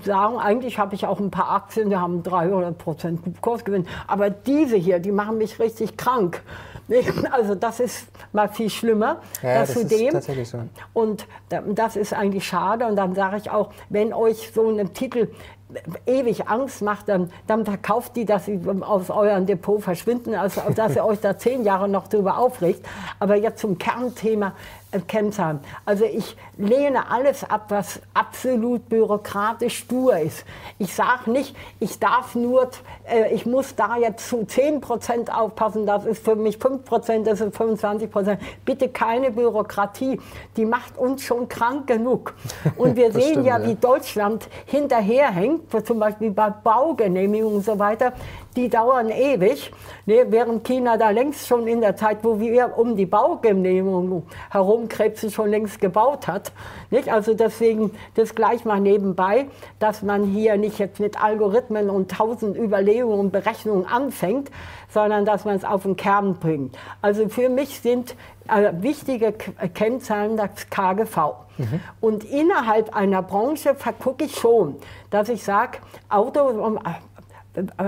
[0.04, 3.86] sagen, eigentlich habe ich auch ein paar Aktien, die haben 300 Prozent Kursgewinn.
[4.06, 6.42] Aber diese hier, die machen mich richtig krank.
[7.30, 9.22] Also das ist mal viel schlimmer.
[9.42, 10.08] Ja, das zudem.
[10.08, 10.58] ist tatsächlich so.
[10.92, 12.86] Und das ist eigentlich schade.
[12.86, 15.28] Und dann sage ich auch, wenn euch so ein Titel
[16.06, 20.96] ewig Angst macht, dann, dann verkauft die, dass sie aus eurem Depot verschwinden, also dass
[20.96, 22.84] ihr euch da zehn Jahre noch drüber aufregt.
[23.18, 24.52] Aber jetzt zum Kernthema
[25.00, 25.60] Kennzahlen.
[25.84, 30.44] Also ich lehne alles ab, was absolut bürokratisch stur ist.
[30.78, 32.70] Ich sage nicht, ich darf nur,
[33.04, 37.26] äh, ich muss da jetzt zu 10 Prozent aufpassen, das ist für mich 5 Prozent,
[37.26, 38.40] das ist 25 Prozent.
[38.64, 40.20] Bitte keine Bürokratie,
[40.56, 42.34] die macht uns schon krank genug.
[42.76, 47.78] Und wir sehen stimmt, ja, ja, wie Deutschland hinterherhängt, zum Beispiel bei Baugenehmigungen und so
[47.78, 48.12] weiter
[48.56, 49.72] die dauern ewig,
[50.06, 54.88] ne, während China da längst schon in der Zeit, wo wir um die Baugenehmigung herum
[54.88, 56.52] Krebse schon längst gebaut hat.
[56.90, 57.10] Nicht?
[57.10, 59.46] Also deswegen das gleich mal nebenbei,
[59.78, 64.50] dass man hier nicht jetzt mit Algorithmen und tausend Überlegungen und Berechnungen anfängt,
[64.88, 66.76] sondern dass man es auf den Kern bringt.
[67.00, 68.14] Also für mich sind
[68.48, 71.16] äh, wichtige Kennzahlen das KGV.
[71.58, 71.80] Mhm.
[72.00, 74.76] Und innerhalb einer Branche gucke ich schon,
[75.10, 75.78] dass ich sage,
[76.08, 76.80] Auto, äh,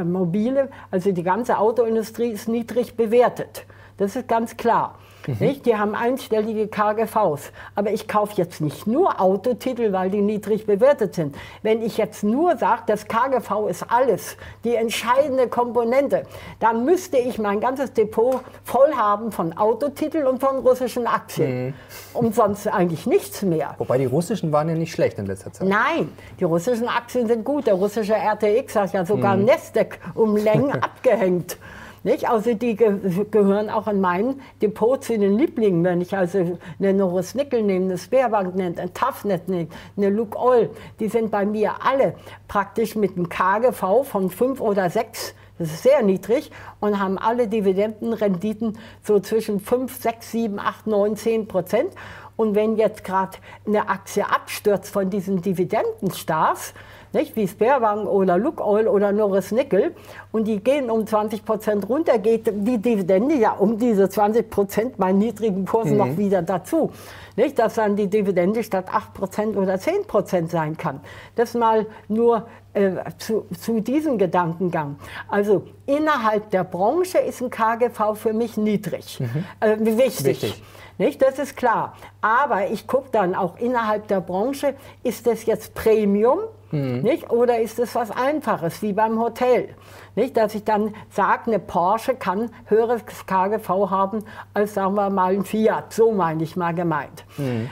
[0.04, 3.66] mobile, also die ganze Autoindustrie ist niedrig bewertet.
[3.96, 4.98] Das ist ganz klar.
[5.26, 5.62] Mhm.
[5.62, 7.52] Die haben einstellige KGVs.
[7.74, 11.36] Aber ich kaufe jetzt nicht nur Autotitel, weil die niedrig bewertet sind.
[11.62, 16.24] Wenn ich jetzt nur sage, das KGV ist alles, die entscheidende Komponente,
[16.60, 21.66] dann müsste ich mein ganzes Depot voll haben von Autotiteln und von russischen Aktien.
[21.66, 21.74] Mhm.
[22.14, 23.74] Und sonst eigentlich nichts mehr.
[23.78, 25.68] Wobei die russischen waren ja nicht schlecht in letzter Zeit.
[25.68, 27.66] Nein, die russischen Aktien sind gut.
[27.66, 29.46] Der russische RTX hat ja sogar mhm.
[29.46, 31.56] Nasdaq um Längen abgehängt.
[32.04, 32.28] Nicht?
[32.28, 32.98] Also die ge
[33.30, 35.82] gehören auch in mein Depot zu den Lieblingen.
[35.82, 40.38] Wenn ich also eine Norris Nickel nehme, eine Sperrbank nehme, ein Tafnet nehme, eine Luke
[40.38, 42.14] Oil, die sind bei mir alle
[42.46, 46.50] praktisch mit einem KGV von fünf oder sechs Das ist sehr niedrig
[46.80, 51.92] und haben alle Dividendenrenditen so zwischen 5, 6, 7, 8, 9, 10 Prozent.
[52.36, 56.74] Und wenn jetzt gerade eine Aktie abstürzt von diesen Dividendenstars,
[57.14, 57.36] nicht?
[57.36, 59.94] wie Sperrbank oder Lukoil oder Norris Nickel,
[60.32, 64.96] und die gehen um 20 Prozent runter, geht die Dividende ja um diese 20 Prozent
[64.96, 65.98] bei niedrigen Kursen mhm.
[65.98, 66.90] noch wieder dazu.
[67.36, 67.58] Nicht?
[67.58, 71.00] Dass dann die Dividende statt 8 Prozent oder 10 Prozent sein kann.
[71.34, 74.96] Das mal nur äh, zu, zu diesem Gedankengang.
[75.28, 79.44] Also innerhalb der Branche ist ein KGV für mich niedrig, mhm.
[79.60, 80.42] äh, wichtig.
[80.42, 80.62] wichtig.
[80.98, 81.22] Nicht?
[81.22, 81.94] Das ist klar.
[82.20, 86.38] Aber ich gucke dann auch innerhalb der Branche, ist das jetzt Premium
[86.70, 87.02] mhm.
[87.02, 87.30] nicht?
[87.30, 89.70] oder ist das was Einfaches, wie beim Hotel?
[90.14, 90.36] Nicht?
[90.36, 95.44] Dass ich dann sage, eine Porsche kann höheres KGV haben als, sagen wir mal, ein
[95.44, 95.92] Fiat.
[95.92, 97.24] So meine ich mal gemeint.
[97.36, 97.70] Mhm.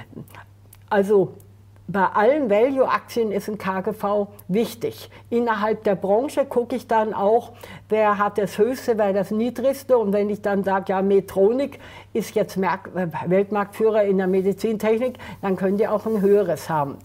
[0.91, 1.35] Also
[1.89, 5.11] bei allen Value-Aktien ist ein KGV wichtig.
[5.31, 7.53] Innerhalb der Branche gucke ich dann auch,
[7.89, 9.99] wer hat das höchste, wer das niedrigste.
[9.99, 11.81] Und wenn ich dann sage, ja, Metronik
[12.13, 16.97] ist jetzt Weltmarktführer in der Medizintechnik, dann könnt ihr auch ein höheres haben.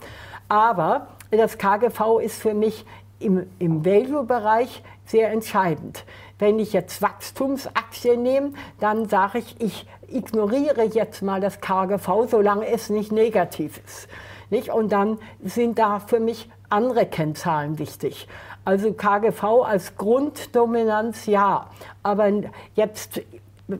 [0.47, 2.85] Aber das KGV ist für mich
[3.19, 6.05] im, im Value-Bereich sehr entscheidend.
[6.39, 12.67] Wenn ich jetzt Wachstumsaktien nehme, dann sage ich, ich ignoriere jetzt mal das KGV, solange
[12.67, 14.07] es nicht negativ ist.
[14.49, 14.69] Nicht?
[14.69, 18.27] Und dann sind da für mich andere Kennzahlen wichtig.
[18.65, 21.69] Also KGV als Grunddominanz ja,
[22.03, 22.31] aber
[22.75, 23.21] jetzt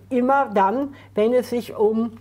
[0.09, 2.17] immer dann, wenn es sich um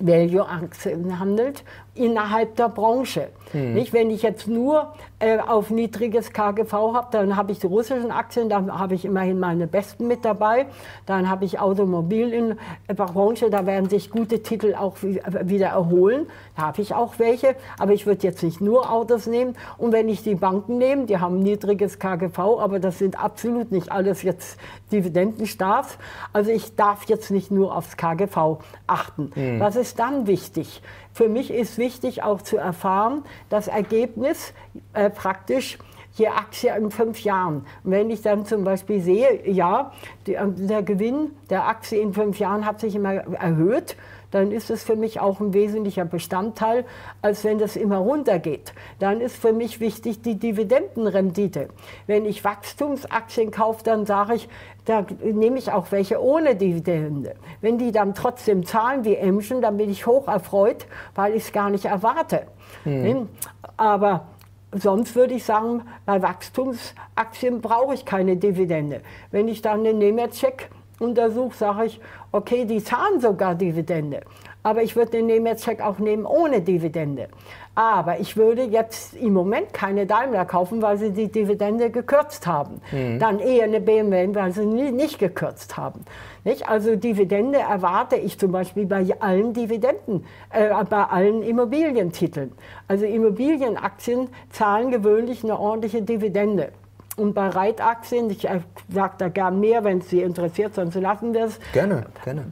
[0.00, 1.64] Value-Aktien handelt,
[1.98, 3.28] innerhalb der Branche.
[3.52, 3.74] Hm.
[3.74, 8.10] Nicht, wenn ich jetzt nur äh, auf niedriges KGV habe, dann habe ich die russischen
[8.10, 10.66] Aktien, da habe ich immerhin meine besten mit dabei.
[11.06, 16.26] Dann habe ich Automobil in der Branche, da werden sich gute Titel auch wieder erholen.
[16.56, 19.56] Da habe ich auch welche, aber ich würde jetzt nicht nur Autos nehmen.
[19.76, 23.90] Und wenn ich die Banken nehme, die haben niedriges KGV, aber das sind absolut nicht
[23.90, 24.58] alles jetzt
[24.92, 25.98] Dividendenstars.
[26.32, 29.30] Also ich darf jetzt nicht nur aufs KGV achten.
[29.34, 29.60] Hm.
[29.60, 30.82] Was ist dann wichtig?
[31.18, 34.52] Für mich ist wichtig auch zu erfahren, das Ergebnis
[34.92, 35.76] äh, praktisch
[36.14, 37.66] je Aktie in fünf Jahren.
[37.82, 39.90] Und wenn ich dann zum Beispiel sehe, ja,
[40.28, 43.96] die, äh, der Gewinn der Aktie in fünf Jahren hat sich immer erhöht,
[44.30, 46.84] dann ist es für mich auch ein wesentlicher Bestandteil,
[47.22, 48.72] als wenn das immer runtergeht.
[48.98, 51.68] Dann ist für mich wichtig die Dividendenrendite.
[52.06, 54.48] Wenn ich Wachstumsaktien kaufe, dann sage ich,
[54.84, 57.34] da nehme ich auch welche ohne Dividende.
[57.60, 61.52] Wenn die dann trotzdem zahlen wie Emschen, dann bin ich hoch erfreut, weil ich es
[61.52, 62.46] gar nicht erwarte.
[62.84, 63.28] Hm.
[63.76, 64.26] Aber
[64.72, 69.00] Sonst würde ich sagen, bei Wachstumsaktien brauche ich keine Dividende.
[69.30, 70.68] Wenn ich dann den Nemetschek
[70.98, 72.00] untersuche, sage ich,
[72.32, 74.22] okay, die zahlen sogar Dividende.
[74.62, 77.28] Aber ich würde den Nemetschek auch nehmen ohne Dividende.
[77.74, 82.80] Aber ich würde jetzt im Moment keine Daimler kaufen, weil sie die Dividende gekürzt haben.
[82.90, 83.20] Mhm.
[83.20, 86.04] Dann eher eine BMW, weil sie nie, nicht gekürzt haben.
[86.42, 86.68] Nicht?
[86.68, 92.52] Also Dividende erwarte ich zum Beispiel bei allen Dividenden, äh, bei allen Immobilientiteln.
[92.88, 96.72] Also Immobilienaktien zahlen gewöhnlich eine ordentliche Dividende.
[97.18, 101.34] Und bei Reitaktien, ich äh, sage da gern mehr, wenn es Sie interessiert, sonst lassen
[101.34, 101.58] wir es.
[101.72, 102.46] Gerne, gerne.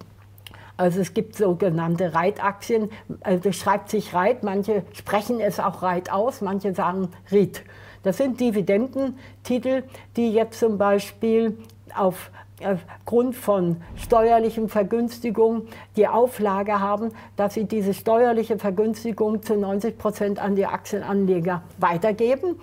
[0.77, 2.91] Also es gibt sogenannte Reitaktien,
[3.23, 7.62] also das schreibt sich Reit, manche sprechen es auch Reit aus, manche sagen RIT.
[8.03, 9.85] Das sind Dividendentitel,
[10.17, 11.57] die jetzt zum Beispiel
[11.97, 12.31] auf
[12.64, 20.39] aufgrund von steuerlichen Vergünstigungen die Auflage haben, dass sie diese steuerliche Vergünstigung zu 90 Prozent
[20.39, 22.59] an die Aktienanleger weitergeben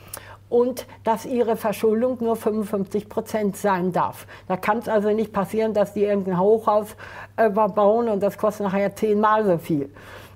[0.53, 4.27] und dass ihre Verschuldung nur 55 Prozent sein darf.
[4.47, 6.95] Da kann es also nicht passieren, dass die irgendein Hochhaus
[7.37, 9.89] äh, bauen und das kostet nachher zehnmal so viel.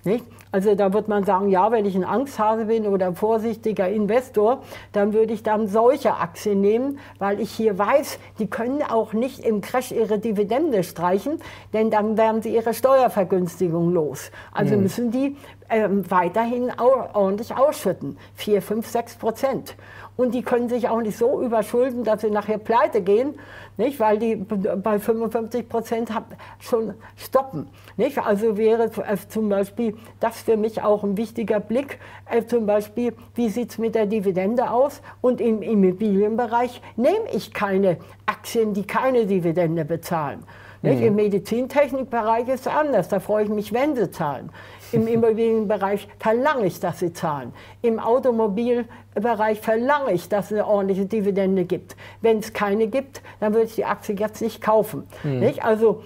[0.04, 0.26] Nicht?
[0.52, 4.64] Also da wird man sagen, ja, wenn ich ein Angsthase bin oder ein vorsichtiger Investor,
[4.92, 9.40] dann würde ich dann solche Aktien nehmen, weil ich hier weiß, die können auch nicht
[9.40, 11.42] im Crash ihre Dividende streichen,
[11.74, 14.32] denn dann werden sie ihre Steuervergünstigung los.
[14.52, 14.84] Also mhm.
[14.84, 15.36] müssen die
[15.68, 16.72] äh, weiterhin
[17.14, 18.18] ordentlich ausschütten.
[18.36, 19.76] 4, 5, 6 Prozent.
[20.18, 23.36] Und die können sich auch nicht so überschulden, dass sie nachher pleite gehen,
[23.78, 24.00] nicht?
[24.00, 26.10] weil die bei 55 Prozent
[26.60, 27.68] schon stoppen.
[27.96, 28.18] Nicht?
[28.18, 32.00] Also wäre äh, zum Beispiel das für mich auch ein wichtiger Blick,
[32.30, 35.02] äh, zum Beispiel, wie sieht es mit der Dividende aus?
[35.22, 40.44] Und im Immobilienbereich nehme ich keine Aktien, die keine Dividende bezahlen.
[40.82, 41.04] Mhm.
[41.04, 44.50] Im Medizintechnikbereich ist es anders, da freue ich mich, wenn sie zahlen.
[44.92, 47.54] Im Immobilienbereich verlange ich, dass sie zahlen.
[47.82, 51.96] Im Automobilbereich verlange ich, dass es eine ordentliche Dividende gibt.
[52.22, 55.08] Wenn es keine gibt, dann würde ich die Aktie jetzt nicht kaufen.
[55.24, 55.40] Mhm.
[55.40, 55.64] Nicht?
[55.64, 56.04] Also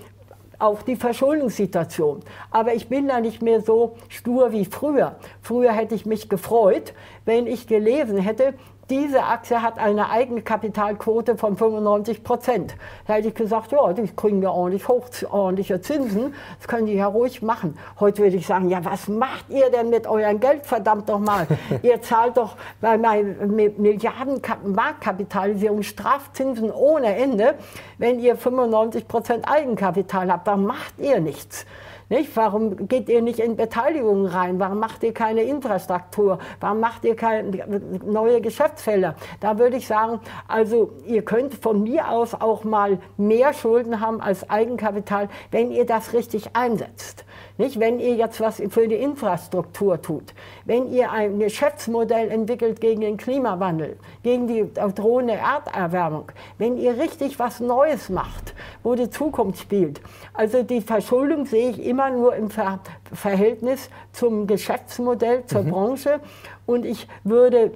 [0.59, 2.19] auch die Verschuldungssituation.
[2.51, 5.15] Aber ich bin da nicht mehr so stur wie früher.
[5.41, 6.93] Früher hätte ich mich gefreut,
[7.25, 8.53] wenn ich gelesen hätte,
[8.91, 12.75] diese Aktie hat eine Eigenkapitalquote von 95 Prozent.
[13.07, 16.95] Da hätte ich gesagt, ja, die kriegen ja ordentlich hoch, ordentliche Zinsen, das können die
[16.95, 17.77] ja ruhig machen.
[18.01, 21.47] Heute würde ich sagen, ja, was macht ihr denn mit eurem Geld, verdammt doch mal?
[21.83, 27.55] ihr zahlt doch bei Milliarden Marktkapitalisierung Strafzinsen ohne Ende,
[27.97, 31.65] wenn ihr 95 Prozent Eigenkapital habt, dann macht ihr nichts.
[32.11, 32.35] Nicht?
[32.35, 34.59] Warum geht ihr nicht in Beteiligungen rein?
[34.59, 36.39] Warum macht ihr keine Infrastruktur?
[36.59, 37.65] Warum macht ihr keine
[38.05, 39.15] neue Geschäftsfelder?
[39.39, 44.19] Da würde ich sagen, also ihr könnt von mir aus auch mal mehr Schulden haben
[44.19, 47.23] als Eigenkapital, wenn ihr das richtig einsetzt.
[47.57, 47.79] Nicht?
[47.79, 50.33] Wenn ihr jetzt was für die Infrastruktur tut,
[50.65, 57.39] wenn ihr ein Geschäftsmodell entwickelt gegen den Klimawandel, gegen die drohende Erderwärmung, wenn ihr richtig
[57.39, 60.01] was Neues macht, wo die Zukunft spielt.
[60.33, 62.79] Also die Verschuldung sehe ich immer nur im Ver
[63.13, 65.69] Verhältnis zum Geschäftsmodell, zur mhm.
[65.71, 66.19] Branche.
[66.65, 67.71] Und ich würde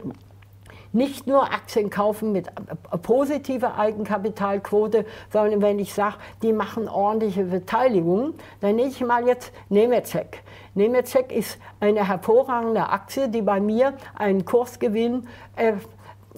[0.95, 2.47] nicht nur Aktien kaufen mit
[3.01, 9.51] positiver Eigenkapitalquote, sondern wenn ich sage, die machen ordentliche Beteiligung, dann nehme ich mal jetzt
[9.69, 10.41] Nemetschek.
[10.73, 15.27] Nemetschek ist eine hervorragende Aktie, die bei mir einen Kursgewinn
[15.57, 15.73] äh,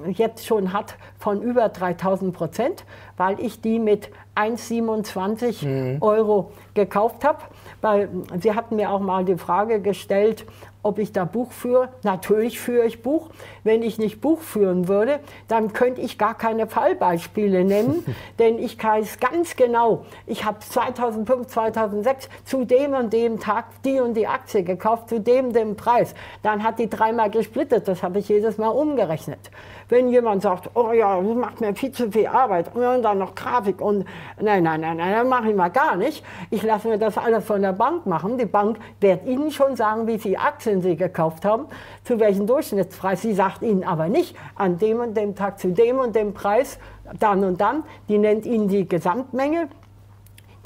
[0.05, 2.84] jetzt schon hat von über 3000 Prozent,
[3.16, 6.01] weil ich die mit 1,27 mhm.
[6.01, 7.39] Euro gekauft habe.
[8.39, 10.45] Sie hatten mir auch mal die Frage gestellt,
[10.88, 11.89] ob ich da Buch führe.
[12.03, 13.29] Natürlich führe ich Buch.
[13.63, 18.03] Wenn ich nicht Buch führen würde, dann könnte ich gar keine Fallbeispiele nennen,
[18.39, 23.99] denn ich weiß ganz genau, ich habe 2005, 2006 zu dem und dem Tag die
[23.99, 26.15] und die Aktie gekauft, zu dem dem Preis.
[26.41, 29.51] Dann hat die dreimal gesplittet, das habe ich jedes Mal umgerechnet.
[29.89, 33.35] Wenn jemand sagt, oh ja, das macht mir viel zu viel Arbeit und dann noch
[33.35, 34.05] Grafik und
[34.39, 36.25] nein, nein, nein, nein, dann mache ich mal gar nicht.
[36.49, 38.38] Ich lasse mir das alles von der Bank machen.
[38.38, 41.67] Die Bank wird Ihnen schon sagen, wie viele Aktien Sie gekauft haben,
[42.03, 43.21] zu welchem Durchschnittspreis.
[43.21, 46.79] Sie sagt Ihnen aber nicht, an dem und dem Tag zu dem und dem Preis,
[47.19, 47.83] dann und dann.
[48.09, 49.69] Die nennt Ihnen die Gesamtmenge.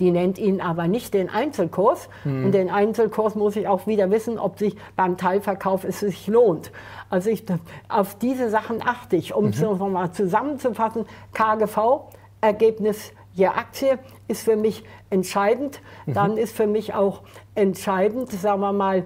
[0.02, 2.10] Die nennt Ihnen aber nicht den Einzelkurs.
[2.24, 2.46] Mhm.
[2.46, 6.72] Und den Einzelkurs muss ich auch wieder wissen, ob sich beim Teilverkauf es sich lohnt.
[7.12, 7.46] Also ich,
[7.88, 9.36] auf diese Sachen achte ich.
[9.36, 9.50] Um mhm.
[9.52, 12.10] es nochmal zusammenzufassen, KGV,
[12.42, 15.82] Ergebnis je Aktie ist für mich entscheidend.
[16.08, 16.14] Mhm.
[16.14, 17.22] Dann ist für mich auch
[17.54, 19.04] entscheidend, sagen wir mal,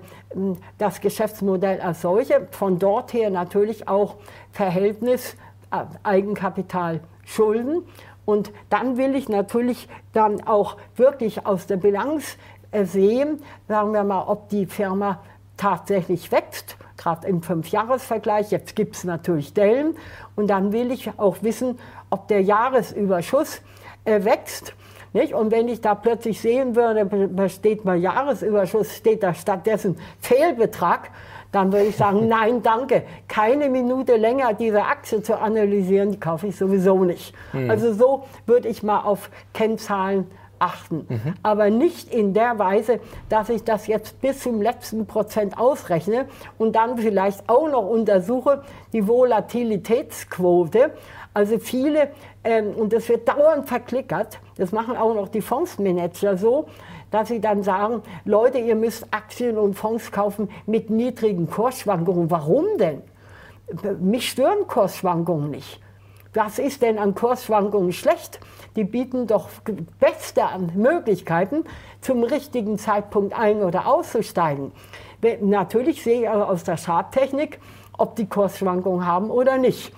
[0.77, 2.47] das Geschäftsmodell als solche.
[2.51, 4.15] Von dort her natürlich auch
[4.53, 5.35] Verhältnis
[5.71, 7.83] äh, Eigenkapital Schulden.
[8.25, 12.37] Und dann will ich natürlich dann auch wirklich aus der Bilanz
[12.71, 15.19] äh, sehen, sagen wir mal, ob die Firma
[15.57, 18.51] tatsächlich wächst, gerade im Fünfjahresvergleich.
[18.51, 19.95] Jetzt gibt es natürlich Dellen.
[20.35, 23.61] Und dann will ich auch wissen, ob der Jahresüberschuss
[24.03, 24.73] äh, wächst.
[25.13, 25.33] Nicht?
[25.33, 31.09] Und wenn ich da plötzlich sehen würde, da steht mal Jahresüberschuss, steht da stattdessen Fehlbetrag,
[31.55, 33.03] dann würde ich sagen, nein, danke.
[33.29, 37.33] Keine Minute länger diese Aktie zu analysieren, die kaufe ich sowieso nicht.
[37.53, 37.69] Mhm.
[37.69, 40.27] Also so würde ich mal auf Kennzahlen
[40.59, 41.05] achten.
[41.07, 41.33] Mhm.
[41.43, 42.99] Aber nicht in der Weise,
[43.29, 46.25] dass ich das jetzt bis zum letzten Prozent ausrechne
[46.57, 50.91] und dann vielleicht auch noch untersuche die Volatilitätsquote.
[51.33, 52.09] Also viele,
[52.43, 56.67] ähm, und das wird dauernd verklickert, das machen auch noch die Fondsmanager so,
[57.15, 62.29] dass sie dann sagen, Leute, ihr müsst Aktien und Fonds kaufen mit niedrigen Kursschwankungen.
[62.29, 63.01] Warum denn?
[64.01, 65.79] Mich stören Kursschwankungen nicht.
[66.33, 68.41] Was ist denn an Kursschwankungen schlecht?
[68.75, 69.47] Die bieten doch
[69.97, 70.41] beste
[70.75, 71.63] Möglichkeiten,
[72.01, 74.73] zum richtigen Zeitpunkt ein- oder auszusteigen.
[75.39, 77.61] Natürlich sehe ich aus der Charttechnik,
[77.97, 79.93] ob die Kursschwankungen haben oder nicht.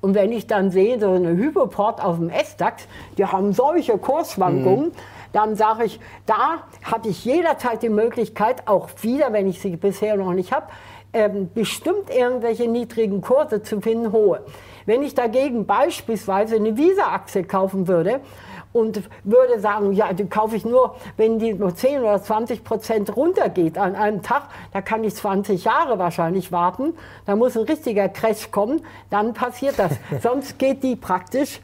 [0.00, 4.86] Und wenn ich dann sehe, so eine Hypoport auf dem S-DAX, die haben solche Kursschwankungen,
[4.86, 4.92] mhm.
[5.34, 10.16] Dann sage ich, da hatte ich jederzeit die Möglichkeit, auch wieder, wenn ich sie bisher
[10.16, 10.68] noch nicht habe,
[11.12, 14.40] ähm, bestimmt irgendwelche niedrigen Kurse zu finden, hohe.
[14.86, 18.20] Wenn ich dagegen beispielsweise eine Visa-Aktie kaufen würde
[18.72, 23.16] und würde sagen, ja, die kaufe ich nur, wenn die nur 10 oder 20 Prozent
[23.16, 26.94] runtergeht an einem Tag, da kann ich 20 Jahre wahrscheinlich warten,
[27.26, 29.92] da muss ein richtiger Crash kommen, dann passiert das.
[30.22, 31.60] Sonst geht die praktisch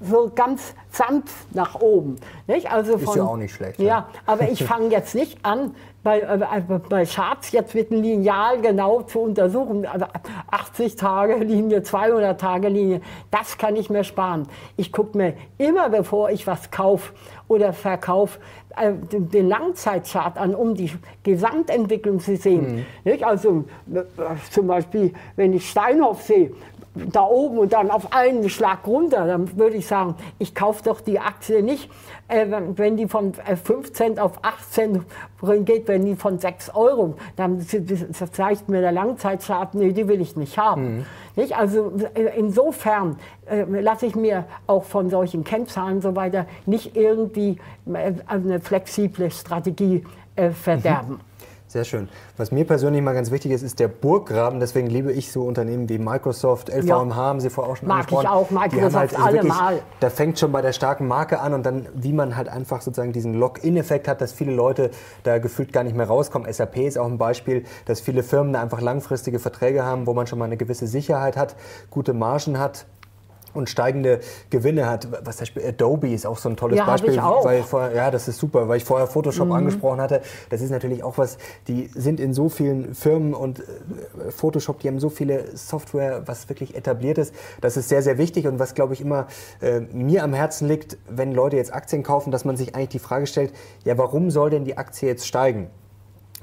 [0.00, 2.16] so ganz sanft nach oben.
[2.46, 2.72] Nicht?
[2.72, 3.78] Also von, ist ja auch nicht schlecht.
[3.78, 4.08] Ja, ja.
[4.26, 9.02] aber ich fange jetzt nicht an, bei, äh, bei Charts jetzt mit einem Lineal genau
[9.02, 9.86] zu untersuchen.
[9.86, 10.06] Also
[10.50, 14.48] 80 Tage Linie, 200 Tage Linie, das kann ich mir sparen.
[14.76, 17.12] Ich gucke mir immer, bevor ich was kaufe
[17.48, 18.38] oder verkaufe,
[18.76, 20.90] äh, den Langzeitchart an, um die
[21.22, 22.86] Gesamtentwicklung zu sehen.
[23.04, 23.24] Mhm.
[23.24, 24.02] Also äh,
[24.50, 26.52] zum Beispiel, wenn ich Steinhoff sehe,
[26.94, 31.00] da oben und dann auf einen Schlag runter, dann würde ich sagen, ich kaufe doch
[31.00, 31.88] die Aktie nicht,
[32.26, 35.04] äh, wenn die von 5 äh, Cent auf 8 Cent
[35.64, 40.36] geht, wenn die von 6 Euro, dann zeigt mir der Langzeitchart, nee, die will ich
[40.36, 40.96] nicht haben.
[40.96, 41.06] Mhm.
[41.36, 41.56] Nicht?
[41.56, 46.96] Also äh, insofern äh, lasse ich mir auch von solchen Kennzahlen und so weiter nicht
[46.96, 51.14] irgendwie äh, eine flexible Strategie äh, verderben.
[51.14, 51.29] Mhm.
[51.70, 52.08] Sehr schön.
[52.36, 54.58] Was mir persönlich mal ganz wichtig ist, ist der Burggraben.
[54.58, 57.14] Deswegen liebe ich so Unternehmen wie Microsoft, LVMH ja.
[57.14, 58.24] haben Sie vorher auch schon Mag angesprochen.
[58.24, 59.72] Mag ich auch, Microsoft halt also allemal.
[59.74, 62.82] Wirklich, da fängt schon bei der starken Marke an und dann, wie man halt einfach
[62.82, 64.90] sozusagen diesen Lock-in-Effekt hat, dass viele Leute
[65.22, 66.52] da gefühlt gar nicht mehr rauskommen.
[66.52, 70.26] SAP ist auch ein Beispiel, dass viele Firmen da einfach langfristige Verträge haben, wo man
[70.26, 71.54] schon mal eine gewisse Sicherheit hat,
[71.88, 72.84] gute Margen hat
[73.54, 74.20] und steigende
[74.50, 75.08] Gewinne hat.
[75.24, 77.14] Was zum Beispiel Adobe ist auch so ein tolles ja, Beispiel.
[77.14, 77.44] Ich auch.
[77.44, 79.54] Weil vorher, ja, das ist super, weil ich vorher Photoshop mhm.
[79.54, 80.22] angesprochen hatte.
[80.48, 81.38] Das ist natürlich auch was,
[81.68, 86.48] die sind in so vielen Firmen und äh, Photoshop, die haben so viele Software, was
[86.48, 87.34] wirklich etabliert ist.
[87.60, 89.26] Das ist sehr, sehr wichtig und was, glaube ich, immer
[89.60, 92.98] äh, mir am Herzen liegt, wenn Leute jetzt Aktien kaufen, dass man sich eigentlich die
[92.98, 93.52] Frage stellt,
[93.84, 95.70] ja, warum soll denn die Aktie jetzt steigen?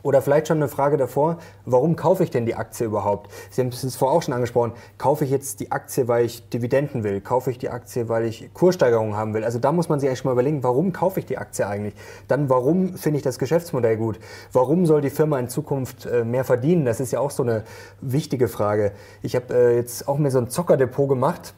[0.08, 1.36] Oder vielleicht schon eine Frage davor,
[1.66, 3.30] warum kaufe ich denn die Aktie überhaupt?
[3.50, 4.72] Sie haben es vorher auch schon angesprochen.
[4.98, 7.20] Kaufe ich jetzt die Aktie, weil ich Dividenden will?
[7.20, 9.44] Kaufe ich die Aktie, weil ich Kurssteigerungen haben will?
[9.44, 11.94] Also da muss man sich eigentlich mal überlegen, warum kaufe ich die Aktie eigentlich?
[12.30, 14.18] Dann, warum finde ich das Geschäftsmodell gut?
[14.54, 16.86] Warum soll die Firma in Zukunft äh, mehr verdienen?
[16.86, 17.66] Das ist ja auch so eine
[18.00, 18.94] wichtige Frage.
[19.22, 21.54] Ich habe äh, jetzt auch mir so ein Zockerdepot gemacht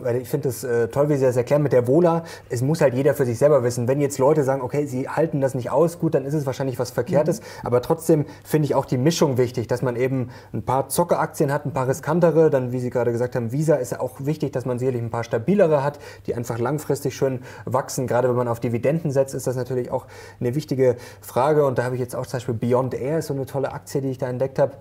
[0.00, 2.24] weil ich finde es äh, toll, wie Sie das erklären mit der Wohler.
[2.48, 3.88] Es muss halt jeder für sich selber wissen.
[3.88, 6.78] Wenn jetzt Leute sagen, okay, sie halten das nicht aus, gut, dann ist es wahrscheinlich
[6.78, 7.40] was Verkehrtes.
[7.40, 7.44] Mhm.
[7.64, 11.66] Aber trotzdem finde ich auch die Mischung wichtig, dass man eben ein paar Zockeraktien hat,
[11.66, 12.50] ein paar riskantere.
[12.50, 15.10] Dann, wie Sie gerade gesagt haben, Visa ist ja auch wichtig, dass man sicherlich ein
[15.10, 18.06] paar stabilere hat, die einfach langfristig schön wachsen.
[18.06, 20.06] Gerade wenn man auf Dividenden setzt, ist das natürlich auch
[20.40, 21.64] eine wichtige Frage.
[21.66, 24.10] Und da habe ich jetzt auch zum Beispiel Beyond Air, so eine tolle Aktie, die
[24.10, 24.72] ich da entdeckt habe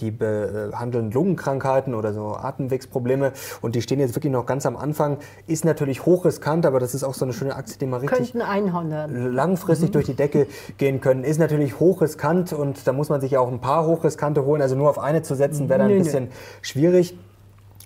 [0.00, 5.18] die behandeln Lungenkrankheiten oder so Atemwegsprobleme und die stehen jetzt wirklich noch ganz am Anfang.
[5.46, 9.88] Ist natürlich hochriskant, aber das ist auch so eine schöne Aktie, die man richtig langfristig
[9.90, 9.92] mhm.
[9.92, 10.46] durch die Decke
[10.78, 11.24] gehen können.
[11.24, 14.62] Ist natürlich hochriskant und da muss man sich ja auch ein paar hochriskante holen.
[14.62, 16.28] Also nur auf eine zu setzen wäre dann ein bisschen
[16.62, 17.16] schwierig.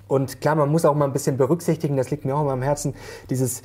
[0.09, 2.63] Und klar, man muss auch mal ein bisschen berücksichtigen, das liegt mir auch immer am
[2.63, 2.95] Herzen,
[3.29, 3.63] dieses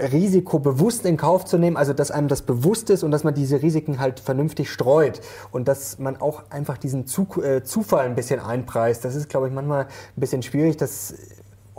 [0.00, 3.34] Risiko bewusst in Kauf zu nehmen, also dass einem das bewusst ist und dass man
[3.34, 5.20] diese Risiken halt vernünftig streut
[5.52, 7.04] und dass man auch einfach diesen
[7.42, 9.04] äh, Zufall ein bisschen einpreist.
[9.04, 10.76] Das ist, glaube ich, manchmal ein bisschen schwierig.
[10.76, 11.14] dass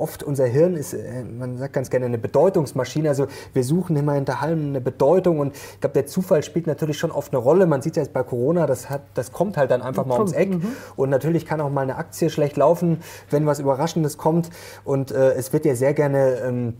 [0.01, 3.07] oft unser Hirn ist, äh, man sagt ganz gerne eine Bedeutungsmaschine.
[3.07, 6.97] Also wir suchen immer hinter allem eine Bedeutung und ich glaube, der Zufall spielt natürlich
[6.97, 7.67] schon oft eine Rolle.
[7.67, 10.33] Man sieht ja jetzt bei Corona, das, hat, das kommt halt dann einfach mal ums
[10.33, 10.49] Eck.
[10.49, 10.75] Mhm.
[10.95, 14.49] Und natürlich kann auch mal eine Aktie schlecht laufen, wenn was Überraschendes kommt.
[14.83, 16.73] Und äh, es wird ja sehr gerne ähm,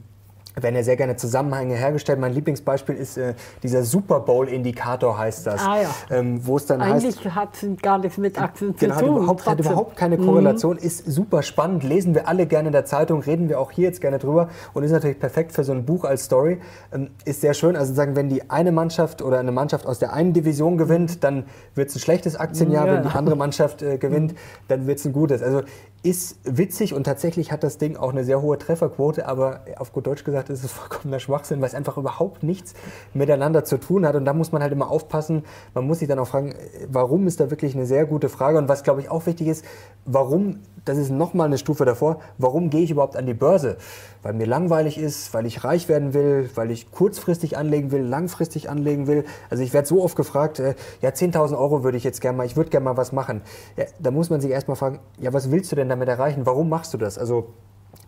[0.55, 2.19] werden ja sehr gerne Zusammenhänge hergestellt.
[2.19, 3.33] Mein Lieblingsbeispiel ist äh,
[3.63, 5.61] dieser Super Bowl-Indikator, heißt das.
[5.61, 5.89] Ah, ja.
[6.09, 9.13] ähm, wo es dann Eigentlich heißt, hat gar nichts mit Aktien genau, zu tun.
[9.13, 10.25] Hat überhaupt, hat überhaupt keine mhm.
[10.25, 10.83] Korrelation, mhm.
[10.83, 14.01] ist super spannend, lesen wir alle gerne in der Zeitung, reden wir auch hier jetzt
[14.01, 16.59] gerne drüber und ist natürlich perfekt für so ein Buch als Story.
[16.93, 20.13] Ähm, ist sehr schön, also sagen, wenn die eine Mannschaft oder eine Mannschaft aus der
[20.13, 21.45] einen Division gewinnt, dann
[21.75, 22.93] wird es ein schlechtes Aktienjahr, ja.
[22.95, 24.35] wenn die andere Mannschaft äh, gewinnt,
[24.67, 25.41] dann wird es ein gutes.
[25.41, 25.61] Also
[26.03, 30.07] ist witzig und tatsächlich hat das Ding auch eine sehr hohe Trefferquote, aber auf gut
[30.07, 32.73] Deutsch gesagt ist es vollkommener Schwachsinn, weil es einfach überhaupt nichts
[33.13, 34.15] miteinander zu tun hat.
[34.15, 35.43] Und da muss man halt immer aufpassen.
[35.75, 36.55] Man muss sich dann auch fragen,
[36.87, 38.57] warum ist da wirklich eine sehr gute Frage.
[38.57, 39.63] Und was, glaube ich, auch wichtig ist,
[40.05, 43.77] warum, das ist nochmal eine Stufe davor, warum gehe ich überhaupt an die Börse?
[44.23, 48.69] Weil mir langweilig ist, weil ich reich werden will, weil ich kurzfristig anlegen will, langfristig
[48.69, 49.25] anlegen will.
[49.49, 52.45] Also ich werde so oft gefragt, äh, ja, 10.000 Euro würde ich jetzt gerne mal,
[52.45, 53.41] ich würde gerne mal was machen.
[53.77, 56.45] Ja, da muss man sich erstmal fragen, ja, was willst du denn damit erreichen?
[56.45, 57.17] Warum machst du das?
[57.17, 57.47] Also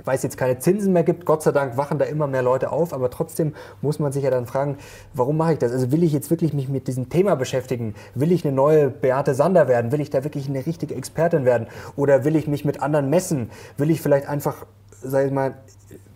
[0.06, 2.72] weil es jetzt keine Zinsen mehr gibt, Gott sei Dank wachen da immer mehr Leute
[2.72, 4.78] auf, aber trotzdem muss man sich ja dann fragen,
[5.14, 5.72] warum mache ich das?
[5.72, 7.96] Also will ich jetzt wirklich mich mit diesem Thema beschäftigen?
[8.16, 9.92] Will ich eine neue Beate Sander werden?
[9.92, 11.68] Will ich da wirklich eine richtige Expertin werden?
[11.96, 13.50] Oder will ich mich mit anderen messen?
[13.78, 14.66] Will ich vielleicht einfach,
[15.02, 15.56] sag ich mal,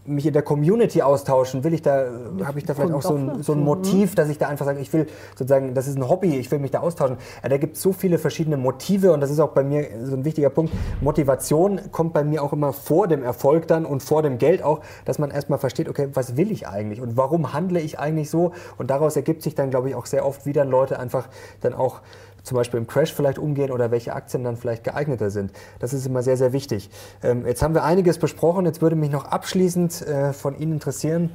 [0.08, 1.64] mich in der Community austauschen?
[1.64, 2.06] Will ich da,
[2.44, 4.80] habe ich da vielleicht auch so ein, so ein Motiv, dass ich da einfach sage,
[4.80, 7.18] ich will sozusagen, das ist ein Hobby, ich will mich da austauschen.
[7.44, 10.16] Ja, da gibt es so viele verschiedene Motive und das ist auch bei mir so
[10.16, 10.74] ein wichtiger Punkt.
[11.02, 14.82] Motivation kommt bei mir auch immer vor dem Erfolg dann und vor dem Geld auch,
[15.06, 18.54] dass man erstmal versteht, okay, was will ich eigentlich und warum handle ich eigentlich so?
[18.78, 21.28] Und daraus ergibt sich dann, glaube ich, auch sehr oft, wie dann Leute einfach
[21.62, 22.02] dann auch
[22.48, 25.52] zum Beispiel im Crash vielleicht umgehen oder welche Aktien dann vielleicht geeigneter sind.
[25.80, 26.90] Das ist immer sehr, sehr wichtig.
[27.22, 28.66] Ähm, jetzt haben wir einiges besprochen.
[28.66, 31.32] Jetzt würde mich noch abschließend äh, von Ihnen interessieren.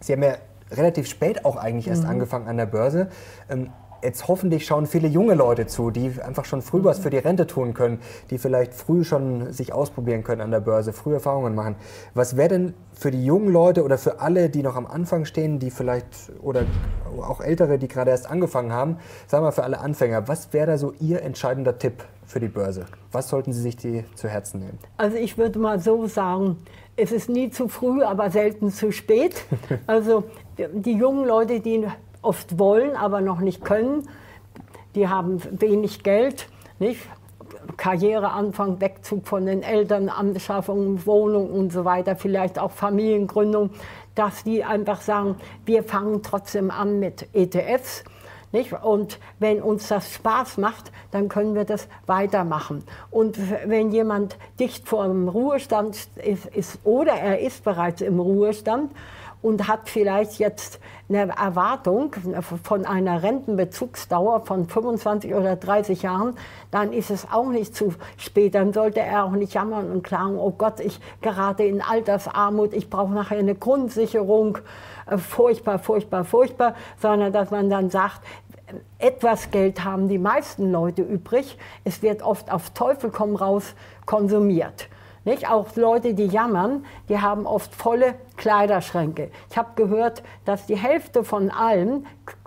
[0.00, 0.36] Sie haben ja
[0.70, 2.10] relativ spät auch eigentlich erst mhm.
[2.10, 3.08] angefangen an der Börse.
[3.48, 3.70] Ähm,
[4.02, 7.46] jetzt hoffentlich schauen viele junge Leute zu, die einfach schon früh was für die Rente
[7.46, 8.00] tun können,
[8.30, 11.76] die vielleicht früh schon sich ausprobieren können an der Börse, früh Erfahrungen machen.
[12.14, 15.58] Was wäre denn für die jungen Leute oder für alle, die noch am Anfang stehen,
[15.58, 16.64] die vielleicht oder
[17.20, 18.96] auch Ältere, die gerade erst angefangen haben.
[19.26, 22.86] Sagen wir für alle Anfänger, was wäre da so Ihr entscheidender Tipp für die Börse?
[23.10, 24.78] Was sollten Sie sich die zu Herzen nehmen?
[24.96, 26.58] Also ich würde mal so sagen,
[26.96, 29.34] es ist nie zu früh, aber selten zu spät.
[29.86, 30.24] Also
[30.58, 31.86] die jungen Leute, die
[32.22, 34.08] oft wollen, aber noch nicht können,
[34.94, 36.48] die haben wenig Geld,
[36.78, 37.00] nicht?
[37.76, 43.70] Karriereanfang, Wegzug von den Eltern, Anschaffung, Wohnung und so weiter, vielleicht auch Familiengründung,
[44.14, 48.04] dass die einfach sagen, wir fangen trotzdem an mit ETFs.
[48.50, 48.74] Nicht?
[48.74, 52.84] Und wenn uns das Spaß macht, dann können wir das weitermachen.
[53.10, 58.92] Und wenn jemand dicht vor dem Ruhestand ist, ist oder er ist bereits im Ruhestand,
[59.42, 60.78] und hat vielleicht jetzt
[61.08, 62.14] eine Erwartung
[62.62, 66.36] von einer Rentenbezugsdauer von 25 oder 30 Jahren,
[66.70, 68.54] dann ist es auch nicht zu spät.
[68.54, 72.88] Dann sollte er auch nicht jammern und klagen, oh Gott, ich gerate in Altersarmut, ich
[72.88, 74.58] brauche nachher eine Grundsicherung,
[75.10, 78.20] äh, furchtbar, furchtbar, furchtbar, sondern dass man dann sagt,
[78.98, 81.58] etwas Geld haben die meisten Leute übrig.
[81.84, 83.74] Es wird oft auf Teufel komm raus
[84.06, 84.88] konsumiert.
[85.24, 85.48] Nicht?
[85.48, 89.30] Auch Leute, die jammern, die haben oft volle Kleiderschränke.
[89.50, 92.06] Ich habe gehört, dass die Hälfte von allen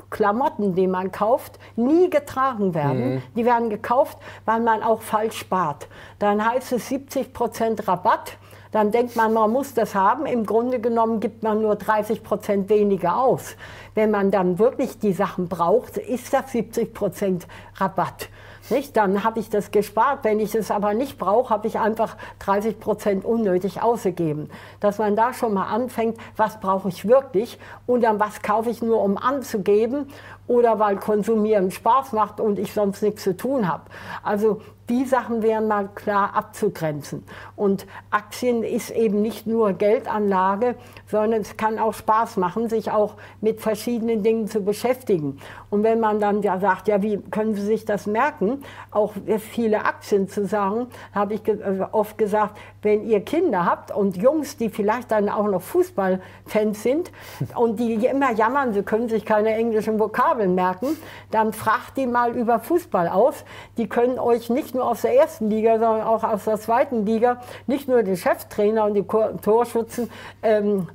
[0.10, 3.16] Klamotten, die man kauft, nie getragen werden.
[3.16, 3.22] Mhm.
[3.36, 5.88] Die werden gekauft, weil man auch falsch spart.
[6.20, 8.38] Dann heißt es 70 Prozent Rabatt.
[8.72, 10.26] Dann denkt man, man muss das haben.
[10.26, 13.56] Im Grunde genommen gibt man nur 30 Prozent weniger aus.
[13.94, 18.30] Wenn man dann wirklich die Sachen braucht, ist das 70 Prozent Rabatt.
[18.70, 18.98] Nicht?
[18.98, 20.24] Dann habe ich das gespart.
[20.24, 24.50] Wenn ich es aber nicht brauche, habe ich einfach 30 Prozent unnötig ausgegeben.
[24.80, 28.82] Dass man da schon mal anfängt, was brauche ich wirklich und dann was kaufe ich
[28.82, 30.08] nur, um anzugeben
[30.48, 33.84] oder weil Konsumieren Spaß macht und ich sonst nichts zu tun habe.
[34.24, 37.24] Also die Sachen wären mal klar abzugrenzen.
[37.56, 40.76] Und Aktien ist eben nicht nur Geldanlage,
[41.08, 45.40] sondern es kann auch Spaß machen, sich auch mit verschiedenen Dingen zu beschäftigen.
[45.70, 49.86] Und wenn man dann ja sagt, ja, wie können Sie sich das merken, auch viele
[49.86, 54.70] Aktien zu sagen, habe ich äh, oft gesagt, wenn ihr Kinder habt und Jungs, die
[54.70, 57.12] vielleicht dann auch noch Fußballfans sind
[57.56, 60.98] und die immer jammern, sie können sich keine englischen Vokabeln merken,
[61.32, 63.44] dann fragt die mal über Fußball aus.
[63.78, 67.42] Die können euch nicht nur aus der ersten Liga, sondern auch aus der zweiten Liga,
[67.66, 70.12] nicht nur die Cheftrainer und die Torschützen
[70.44, 70.88] ähm,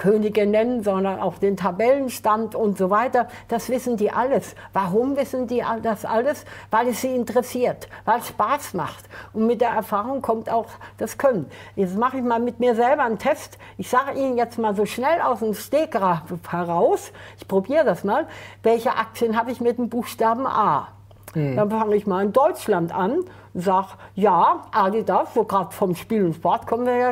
[0.00, 3.28] Könige nennen, sondern auch den Tabellenstand und so weiter.
[3.48, 4.56] Das wissen die alles.
[4.72, 6.46] Warum wissen die das alles?
[6.70, 9.04] Weil es sie interessiert, weil es Spaß macht.
[9.34, 11.50] Und mit der Erfahrung kommt auch das Können.
[11.76, 13.58] Jetzt mache ich mal mit mir selber einen Test.
[13.76, 18.26] Ich sage Ihnen jetzt mal so schnell aus dem Stegreif heraus, ich probiere das mal,
[18.62, 20.88] welche Aktien habe ich mit dem Buchstaben A?
[21.34, 21.56] Mhm.
[21.56, 23.24] Dann fange ich mal in Deutschland an,
[23.54, 27.10] sage, ja, Adidas, so gerade vom Spiel und Sport kommen wir ja,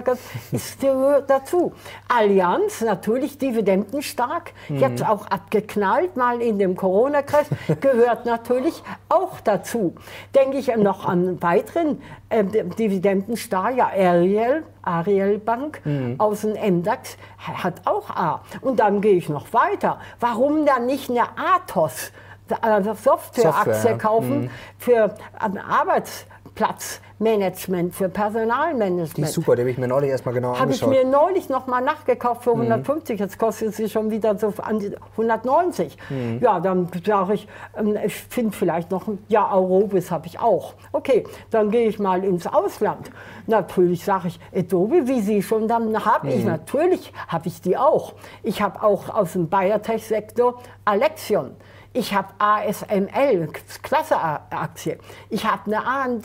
[0.53, 0.79] ist
[1.27, 1.73] dazu.
[2.09, 4.79] Allianz, natürlich dividendenstark, mhm.
[4.79, 7.47] jetzt auch abgeknallt, mal in dem Corona-Kreis,
[7.81, 9.95] gehört natürlich auch dazu.
[10.35, 16.15] Denke ich noch an weiteren äh, Dividendenstar, ja, Ariel, Ariel Bank mhm.
[16.19, 18.43] aus dem MDAX, hat auch A.
[18.61, 19.99] Und dann gehe ich noch weiter.
[20.21, 22.13] Warum dann nicht eine Athos?
[22.61, 23.99] Also Softwareaktie Software.
[23.99, 24.51] kaufen mhm.
[24.79, 29.17] für Arbeitsplatzmanagement, für Personalmanagement.
[29.17, 31.83] Die ist super, die habe ich mir neulich erstmal genau Habe ich mir neulich nochmal
[31.83, 33.25] nachgekauft für 150, mhm.
[33.25, 35.97] jetzt kostet sie schon wieder so an 190.
[36.11, 36.41] Mhm.
[36.41, 40.75] Ja, dann sage ich, ähm, ich finde vielleicht noch, ja, Aurobis habe ich auch.
[40.93, 43.11] Okay, dann gehe ich mal ins Ausland.
[43.47, 46.51] Natürlich sage ich, Adobe, wie Sie schon dann habe ich, mhm.
[46.51, 48.15] natürlich habe ich die auch.
[48.43, 51.57] Ich habe auch aus dem Biotech-Sektor Alexion.
[51.99, 53.49] Ich habe ASML,
[53.83, 54.99] Klasse-Aktie.
[55.31, 56.25] Ich habe eine AMD,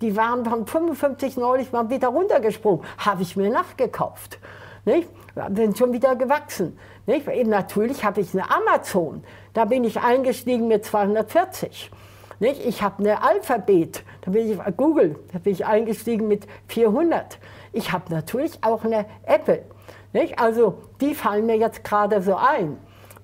[0.00, 2.86] die waren von 55 neulich mal wieder runtergesprungen.
[2.98, 4.38] Habe ich mir nachgekauft.
[4.84, 5.08] Nicht?
[5.56, 6.78] Sind schon wieder gewachsen.
[7.06, 7.26] Nicht?
[7.48, 9.24] Natürlich habe ich eine Amazon.
[9.54, 11.90] Da bin ich eingestiegen mit 240.
[12.38, 12.64] Nicht?
[12.64, 17.40] Ich habe eine Alphabet, da bin ich Google, da bin ich eingestiegen mit 400.
[17.72, 19.64] Ich habe natürlich auch eine Apple.
[20.12, 20.38] Nicht?
[20.38, 22.78] Also die fallen mir jetzt gerade so ein.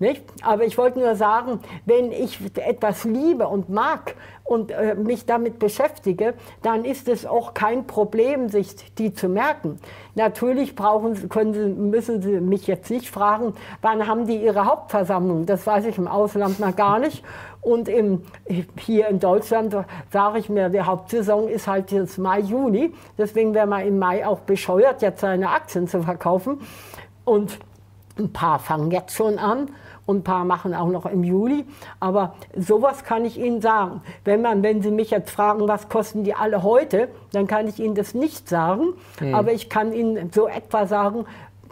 [0.04, 0.22] Nicht?
[0.42, 5.58] Aber ich wollte nur sagen, wenn ich etwas liebe und mag und äh, mich damit
[5.58, 9.78] beschäftige, dann ist es auch kein Problem, sich die zu merken.
[10.14, 15.46] Natürlich brauchen, können Sie, müssen Sie mich jetzt nicht fragen, wann haben die ihre Hauptversammlung?
[15.46, 17.24] Das weiß ich im Ausland noch gar nicht.
[17.62, 18.20] Und im,
[18.76, 19.74] hier in Deutschland
[20.10, 22.92] sage ich mir, die Hauptsaison ist halt jetzt Mai, Juni.
[23.16, 26.60] Deswegen wäre man im Mai auch bescheuert, jetzt seine Aktien zu verkaufen.
[27.24, 27.58] Und
[28.18, 29.70] ein paar fangen jetzt schon an
[30.06, 31.64] und ein paar machen auch noch im Juli.
[32.00, 34.02] Aber sowas kann ich Ihnen sagen.
[34.24, 37.78] Wenn, man, wenn Sie mich jetzt fragen, was kosten die alle heute, dann kann ich
[37.78, 38.94] Ihnen das nicht sagen.
[39.20, 39.34] Mhm.
[39.34, 41.24] Aber ich kann Ihnen so etwa sagen,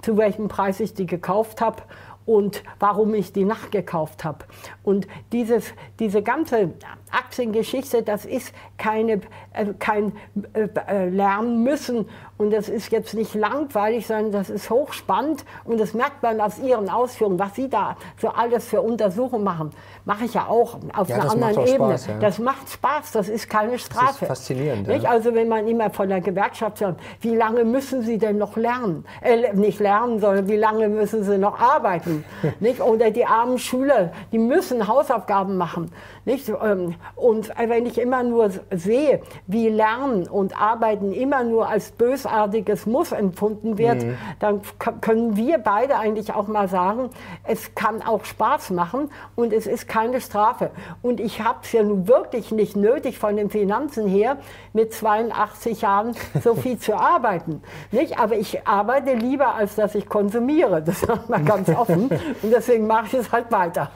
[0.02, 1.82] zu welchem Preis ich die gekauft habe
[2.24, 4.44] und warum ich die nachgekauft habe.
[4.82, 6.72] Und dieses, diese ganze
[7.10, 9.20] Aktiengeschichte, das ist keine,
[9.52, 10.12] äh, kein
[10.54, 12.08] äh, äh, Lernen müssen
[12.42, 16.58] und das ist jetzt nicht langweilig, sondern das ist hochspannend und das merkt man aus
[16.58, 19.70] Ihren Ausführungen, was Sie da so alles für Untersuchungen machen.
[20.04, 21.90] Mache ich ja auch auf ja, einer anderen Ebene.
[21.90, 22.18] Spaß, ja.
[22.18, 24.06] Das macht Spaß, das ist keine Strafe.
[24.06, 24.88] Das ist faszinierend.
[24.88, 25.08] Ja.
[25.08, 29.04] Also wenn man immer von der Gewerkschaft sagt, wie lange müssen Sie denn noch lernen?
[29.20, 32.24] Äh, nicht lernen, sondern wie lange müssen Sie noch arbeiten?
[32.60, 32.80] nicht?
[32.80, 35.92] Oder die armen Schüler, die müssen Hausaufgaben machen.
[36.24, 36.48] Nicht?
[36.48, 42.31] Ähm, und wenn ich immer nur sehe, wie Lernen und Arbeiten immer nur als bösartig
[42.32, 44.16] großartiges Muss empfunden wird, mhm.
[44.38, 44.60] dann
[45.00, 47.10] können wir beide eigentlich auch mal sagen,
[47.44, 50.70] es kann auch Spaß machen und es ist keine Strafe.
[51.02, 54.38] Und ich habe es ja nun wirklich nicht nötig von den Finanzen her,
[54.72, 57.62] mit 82 Jahren so viel zu arbeiten.
[57.90, 58.18] Nicht?
[58.18, 60.82] Aber ich arbeite lieber, als dass ich konsumiere.
[60.82, 62.08] Das sagt man ganz offen.
[62.42, 63.90] Und deswegen mache ich es halt weiter.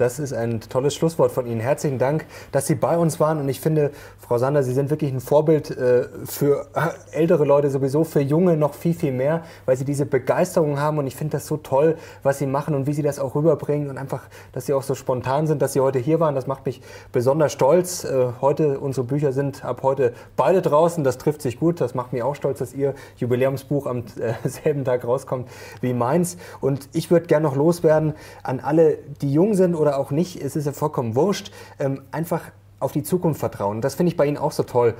[0.00, 1.60] Das ist ein tolles Schlusswort von Ihnen.
[1.60, 3.38] Herzlichen Dank, dass Sie bei uns waren.
[3.38, 7.68] Und ich finde, Frau Sander, Sie sind wirklich ein Vorbild äh, für äh, ältere Leute
[7.68, 10.96] sowieso, für Junge noch viel, viel mehr, weil Sie diese Begeisterung haben.
[10.96, 13.90] Und ich finde das so toll, was Sie machen und wie Sie das auch rüberbringen.
[13.90, 14.22] Und einfach,
[14.52, 16.34] dass Sie auch so spontan sind, dass Sie heute hier waren.
[16.34, 16.80] Das macht mich
[17.12, 18.04] besonders stolz.
[18.04, 21.04] Äh, heute, unsere Bücher sind ab heute beide draußen.
[21.04, 21.78] Das trifft sich gut.
[21.78, 24.04] Das macht mich auch stolz, dass Ihr Jubiläumsbuch am
[24.44, 25.46] selben Tag rauskommt
[25.82, 26.38] wie meins.
[26.62, 30.40] Und ich würde gerne noch loswerden an alle, die jung sind oder oder auch nicht,
[30.40, 32.42] es ist ja vollkommen wurscht, ähm, einfach
[32.78, 33.80] auf die Zukunft vertrauen.
[33.80, 34.94] Das finde ich bei Ihnen auch so toll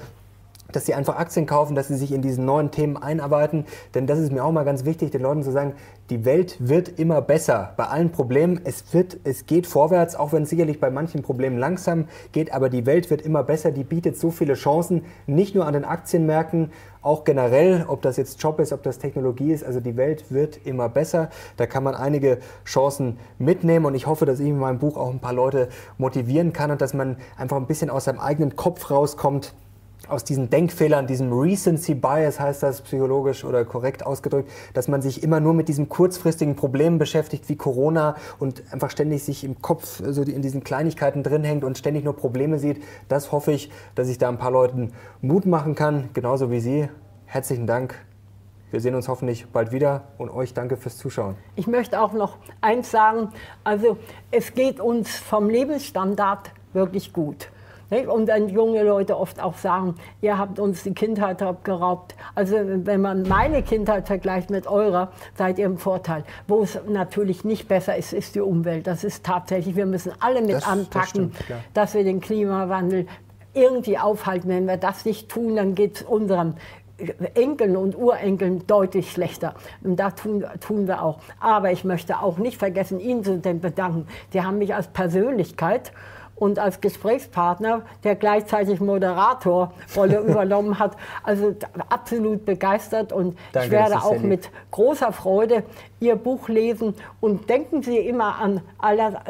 [0.73, 3.65] dass sie einfach Aktien kaufen, dass sie sich in diesen neuen Themen einarbeiten.
[3.95, 5.75] Denn das ist mir auch mal ganz wichtig, den Leuten zu sagen,
[6.11, 8.61] die Welt wird immer besser bei allen Problemen.
[8.63, 12.69] Es, wird, es geht vorwärts, auch wenn es sicherlich bei manchen Problemen langsam geht, aber
[12.69, 13.73] die Welt wird immer besser.
[13.73, 16.71] Die bietet so viele Chancen, nicht nur an den Aktienmärkten,
[17.03, 19.65] auch generell, ob das jetzt Job ist, ob das Technologie ist.
[19.65, 21.31] Also die Welt wird immer besser.
[21.57, 25.11] Da kann man einige Chancen mitnehmen und ich hoffe, dass ich in meinem Buch auch
[25.11, 28.91] ein paar Leute motivieren kann und dass man einfach ein bisschen aus seinem eigenen Kopf
[28.91, 29.55] rauskommt
[30.11, 35.23] aus diesen Denkfehlern, diesem Recency Bias heißt das psychologisch oder korrekt ausgedrückt, dass man sich
[35.23, 40.03] immer nur mit diesen kurzfristigen Problemen beschäftigt wie Corona und einfach ständig sich im Kopf
[40.05, 42.83] so in diesen Kleinigkeiten drin hängt und ständig nur Probleme sieht.
[43.09, 46.89] Das hoffe ich, dass ich da ein paar Leuten Mut machen kann, genauso wie Sie.
[47.27, 47.95] Herzlichen Dank.
[48.71, 51.35] Wir sehen uns hoffentlich bald wieder und euch danke fürs Zuschauen.
[51.57, 53.31] Ich möchte auch noch eins sagen.
[53.65, 53.99] Also
[54.31, 57.49] es geht uns vom Lebensstandard wirklich gut.
[57.91, 62.15] Und dann junge Leute oft auch sagen, ihr habt uns die Kindheit abgeraubt.
[62.35, 66.25] Also wenn man meine Kindheit vergleicht mit eurer, seid ihr im Vorteil.
[66.47, 68.87] Wo es natürlich nicht besser ist, ist die Umwelt.
[68.87, 71.37] Das ist tatsächlich, wir müssen alle mit das, anpacken, das stimmt,
[71.75, 73.07] dass wir den Klimawandel
[73.55, 74.49] irgendwie aufhalten.
[74.49, 76.55] Wenn wir das nicht tun, dann geht es unseren
[77.35, 79.55] Enkeln und Urenkeln deutlich schlechter.
[79.83, 81.19] Und da tun, tun wir auch.
[81.41, 84.07] Aber ich möchte auch nicht vergessen, Ihnen zu bedanken.
[84.33, 85.93] Sie haben mich als Persönlichkeit
[86.41, 90.97] und als Gesprächspartner, der gleichzeitig Moderatorrolle übernommen hat.
[91.23, 91.55] Also
[91.89, 95.63] absolut begeistert und Danke, ich werde auch mit großer Freude
[96.01, 96.97] Ihr Buch lesen.
[97.21, 99.21] Und denken Sie immer an alle,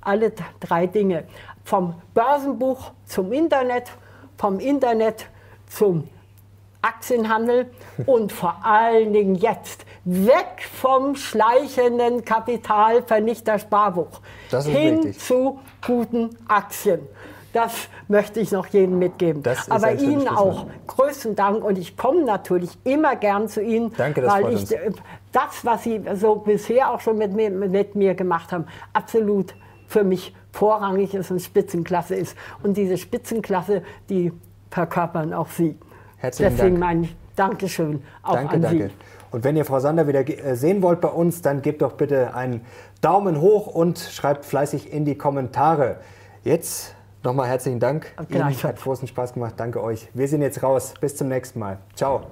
[0.00, 1.24] alle drei Dinge.
[1.64, 3.92] Vom Börsenbuch zum Internet,
[4.38, 5.26] vom Internet
[5.68, 6.08] zum
[6.82, 7.70] Aktienhandel
[8.06, 14.20] und vor allen Dingen jetzt weg vom schleichenden Kapitalvernichter Sparbuch
[14.50, 15.20] hin wichtig.
[15.20, 17.00] zu guten Aktien.
[17.52, 19.42] Das möchte ich noch jedem mitgeben.
[19.68, 24.32] Aber Ihnen auch größten Dank und ich komme natürlich immer gern zu Ihnen, Danke, das
[24.32, 24.96] weil ich uns.
[25.32, 29.54] das, was Sie so bisher auch schon mit mir, mit mir gemacht haben, absolut
[29.86, 32.36] für mich vorrangig ist und Spitzenklasse ist.
[32.62, 34.32] Und diese Spitzenklasse, die
[34.70, 35.78] verkörpern auch Sie.
[36.22, 37.00] Herzlichen Deswegen Dank.
[37.00, 38.86] mein Dankeschön auch danke, an danke.
[38.86, 38.94] Sie.
[39.32, 42.32] Und wenn ihr Frau Sander wieder äh, sehen wollt bei uns, dann gebt doch bitte
[42.34, 42.60] einen
[43.00, 45.96] Daumen hoch und schreibt fleißig in die Kommentare.
[46.44, 46.94] Jetzt
[47.24, 48.14] nochmal herzlichen Dank.
[48.28, 49.54] Ihnen hat großen Spaß gemacht.
[49.56, 50.08] Danke euch.
[50.14, 50.94] Wir sind jetzt raus.
[51.00, 51.78] Bis zum nächsten Mal.
[51.96, 52.26] Ciao.